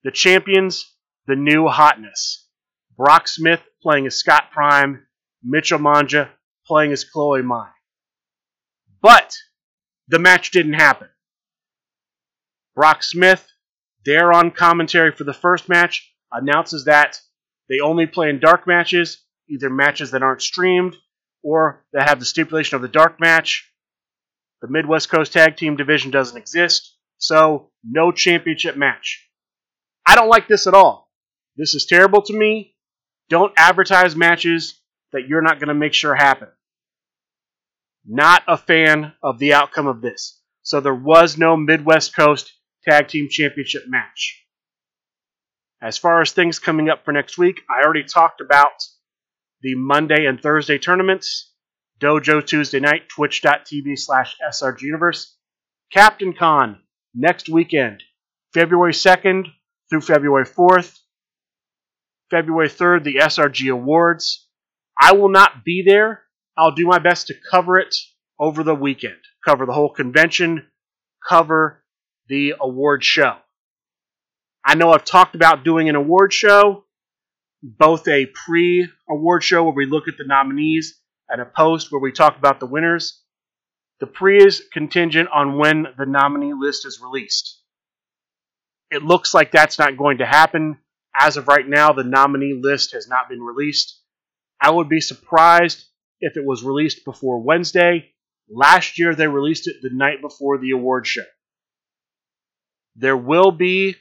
The 0.02 0.10
champions, 0.10 0.94
the 1.26 1.36
new 1.36 1.66
hotness. 1.66 2.46
Brock 2.96 3.26
Smith 3.26 3.62
playing 3.82 4.06
as 4.06 4.16
Scott 4.16 4.50
Prime, 4.52 5.06
Mitchell 5.42 5.78
Manja 5.78 6.30
playing 6.66 6.92
as 6.92 7.04
Chloe 7.04 7.42
Mai. 7.42 7.70
But 9.00 9.34
the 10.08 10.18
match 10.18 10.50
didn't 10.50 10.74
happen. 10.74 11.08
Brock 12.74 13.02
Smith, 13.02 13.46
there 14.04 14.32
on 14.32 14.50
commentary 14.50 15.12
for 15.12 15.24
the 15.24 15.32
first 15.32 15.68
match, 15.68 16.12
announces 16.32 16.84
that 16.84 17.20
they 17.68 17.80
only 17.80 18.06
play 18.06 18.28
in 18.28 18.40
dark 18.40 18.66
matches, 18.66 19.22
either 19.48 19.70
matches 19.70 20.10
that 20.10 20.22
aren't 20.22 20.42
streamed 20.42 20.96
or 21.42 21.84
that 21.92 22.08
have 22.08 22.18
the 22.18 22.26
stipulation 22.26 22.76
of 22.76 22.82
the 22.82 22.88
dark 22.88 23.20
match. 23.20 23.70
The 24.62 24.68
Midwest 24.68 25.10
Coast 25.10 25.32
Tag 25.32 25.56
Team 25.56 25.76
division 25.76 26.10
doesn't 26.10 26.36
exist, 26.36 26.96
so 27.18 27.70
no 27.84 28.12
championship 28.12 28.76
match. 28.76 29.28
I 30.06 30.14
don't 30.14 30.28
like 30.28 30.48
this 30.48 30.66
at 30.66 30.74
all. 30.74 31.10
This 31.56 31.74
is 31.74 31.86
terrible 31.86 32.22
to 32.22 32.32
me. 32.32 32.74
Don't 33.28 33.52
advertise 33.56 34.16
matches 34.16 34.80
that 35.12 35.28
you're 35.28 35.42
not 35.42 35.58
going 35.58 35.68
to 35.68 35.74
make 35.74 35.94
sure 35.94 36.14
happen. 36.14 36.48
Not 38.06 38.42
a 38.48 38.58
fan 38.58 39.12
of 39.22 39.38
the 39.38 39.54
outcome 39.54 39.86
of 39.86 40.00
this. 40.00 40.40
So 40.62 40.80
there 40.80 40.94
was 40.94 41.38
no 41.38 41.56
Midwest 41.56 42.16
Coast 42.16 42.52
Tag 42.86 43.08
Team 43.08 43.28
Championship 43.30 43.84
match. 43.88 44.44
As 45.82 45.98
far 45.98 46.20
as 46.20 46.32
things 46.32 46.58
coming 46.58 46.88
up 46.88 47.04
for 47.04 47.12
next 47.12 47.38
week, 47.38 47.60
I 47.68 47.82
already 47.84 48.04
talked 48.04 48.40
about 48.40 48.82
the 49.62 49.74
Monday 49.74 50.26
and 50.26 50.40
Thursday 50.40 50.78
tournaments. 50.78 51.52
Dojo 52.00 52.44
Tuesday 52.44 52.80
night, 52.80 53.08
twitch.tv 53.08 53.98
slash 53.98 54.36
SRG 54.52 54.82
Universe. 54.82 55.36
Captain 55.92 56.34
Con 56.34 56.80
next 57.14 57.48
weekend, 57.48 58.02
February 58.52 58.92
2nd 58.92 59.46
through 59.88 60.00
February 60.00 60.44
4th. 60.44 60.98
February 62.30 62.68
3rd, 62.68 63.04
the 63.04 63.16
SRG 63.16 63.72
Awards. 63.72 64.48
I 65.00 65.12
will 65.12 65.28
not 65.28 65.64
be 65.64 65.84
there. 65.86 66.22
I'll 66.56 66.72
do 66.72 66.86
my 66.86 66.98
best 66.98 67.28
to 67.28 67.34
cover 67.50 67.78
it 67.78 67.94
over 68.38 68.62
the 68.62 68.74
weekend, 68.74 69.20
cover 69.44 69.66
the 69.66 69.72
whole 69.72 69.90
convention, 69.90 70.66
cover 71.26 71.83
the 72.28 72.54
award 72.60 73.04
show. 73.04 73.37
I 74.64 74.74
know 74.74 74.92
I've 74.92 75.04
talked 75.04 75.34
about 75.34 75.64
doing 75.64 75.88
an 75.88 75.94
award 75.94 76.32
show, 76.32 76.84
both 77.62 78.08
a 78.08 78.26
pre 78.26 78.88
award 79.08 79.42
show 79.42 79.64
where 79.64 79.74
we 79.74 79.87
look 79.87 80.08
at 80.08 80.16
the 80.16 80.26
nominees 80.26 80.98
and 81.28 81.40
a 81.40 81.44
post 81.44 81.92
where 81.92 82.00
we 82.00 82.12
talk 82.12 82.37
about 82.38 82.60
the 82.60 82.66
winners. 82.66 83.22
The 84.00 84.06
pre 84.06 84.42
is 84.44 84.62
contingent 84.72 85.28
on 85.32 85.58
when 85.58 85.87
the 85.98 86.06
nominee 86.06 86.54
list 86.54 86.87
is 86.87 87.00
released. 87.02 87.60
It 88.90 89.02
looks 89.02 89.34
like 89.34 89.50
that's 89.50 89.78
not 89.78 89.96
going 89.96 90.18
to 90.18 90.26
happen. 90.26 90.78
As 91.18 91.37
of 91.37 91.48
right 91.48 91.66
now, 91.66 91.92
the 91.92 92.04
nominee 92.04 92.58
list 92.60 92.92
has 92.92 93.08
not 93.08 93.28
been 93.28 93.42
released. 93.42 94.00
I 94.60 94.70
would 94.70 94.88
be 94.88 95.00
surprised 95.00 95.84
if 96.20 96.37
it 96.37 96.44
was 96.44 96.64
released 96.64 97.04
before 97.04 97.42
Wednesday. 97.42 98.12
Last 98.48 98.98
year, 98.98 99.14
they 99.14 99.26
released 99.26 99.68
it 99.68 99.76
the 99.82 99.90
night 99.92 100.20
before 100.20 100.58
the 100.58 100.70
award 100.70 101.06
show. 101.06 101.24
There 102.96 103.16
will 103.16 103.50
be 103.50 103.96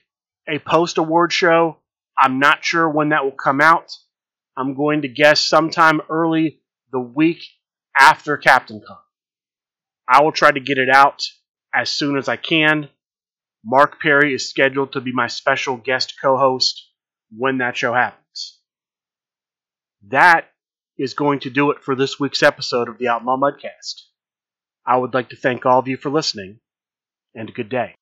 a 0.48 0.60
post 0.60 0.98
award 0.98 1.34
show. 1.34 1.78
I'm 2.18 2.40
not 2.40 2.64
sure 2.64 2.88
when 2.88 3.10
that 3.10 3.24
will 3.24 3.32
come 3.32 3.62
out. 3.62 3.92
I'm 4.56 4.76
going 4.76 5.02
to 5.02 5.08
guess 5.08 5.40
sometime 5.40 6.02
early 6.10 6.60
the 6.92 7.00
week 7.00 7.44
after 8.00 8.38
Captain 8.38 8.82
Con. 8.86 8.98
I 10.08 10.22
will 10.22 10.32
try 10.32 10.52
to 10.52 10.60
get 10.60 10.78
it 10.78 10.90
out 10.94 11.24
as 11.74 11.90
soon 11.90 12.18
as 12.18 12.28
I 12.28 12.36
can. 12.36 12.90
Mark 13.66 14.00
Perry 14.02 14.34
is 14.34 14.50
scheduled 14.50 14.94
to 14.94 15.02
be 15.02 15.14
my 15.14 15.28
special 15.28 15.78
guest 15.78 16.16
co 16.22 16.38
host 16.38 16.90
when 17.36 17.60
that 17.60 17.78
show 17.78 17.94
happens. 17.94 18.60
That 20.10 20.50
is 20.98 21.14
going 21.14 21.40
to 21.42 21.50
do 21.50 21.72
it 21.72 21.82
for 21.82 21.96
this 21.96 22.20
week's 22.20 22.44
episode 22.44 22.90
of 22.90 22.98
the 22.98 23.08
Outlaw 23.08 23.38
Mudcast. 23.38 24.02
I 24.86 24.98
would 24.98 25.14
like 25.14 25.30
to 25.30 25.36
thank 25.36 25.66
all 25.66 25.80
of 25.80 25.88
you 25.88 25.98
for 25.98 26.10
listening, 26.10 26.60
and 27.34 27.54
good 27.54 27.70
day. 27.70 27.96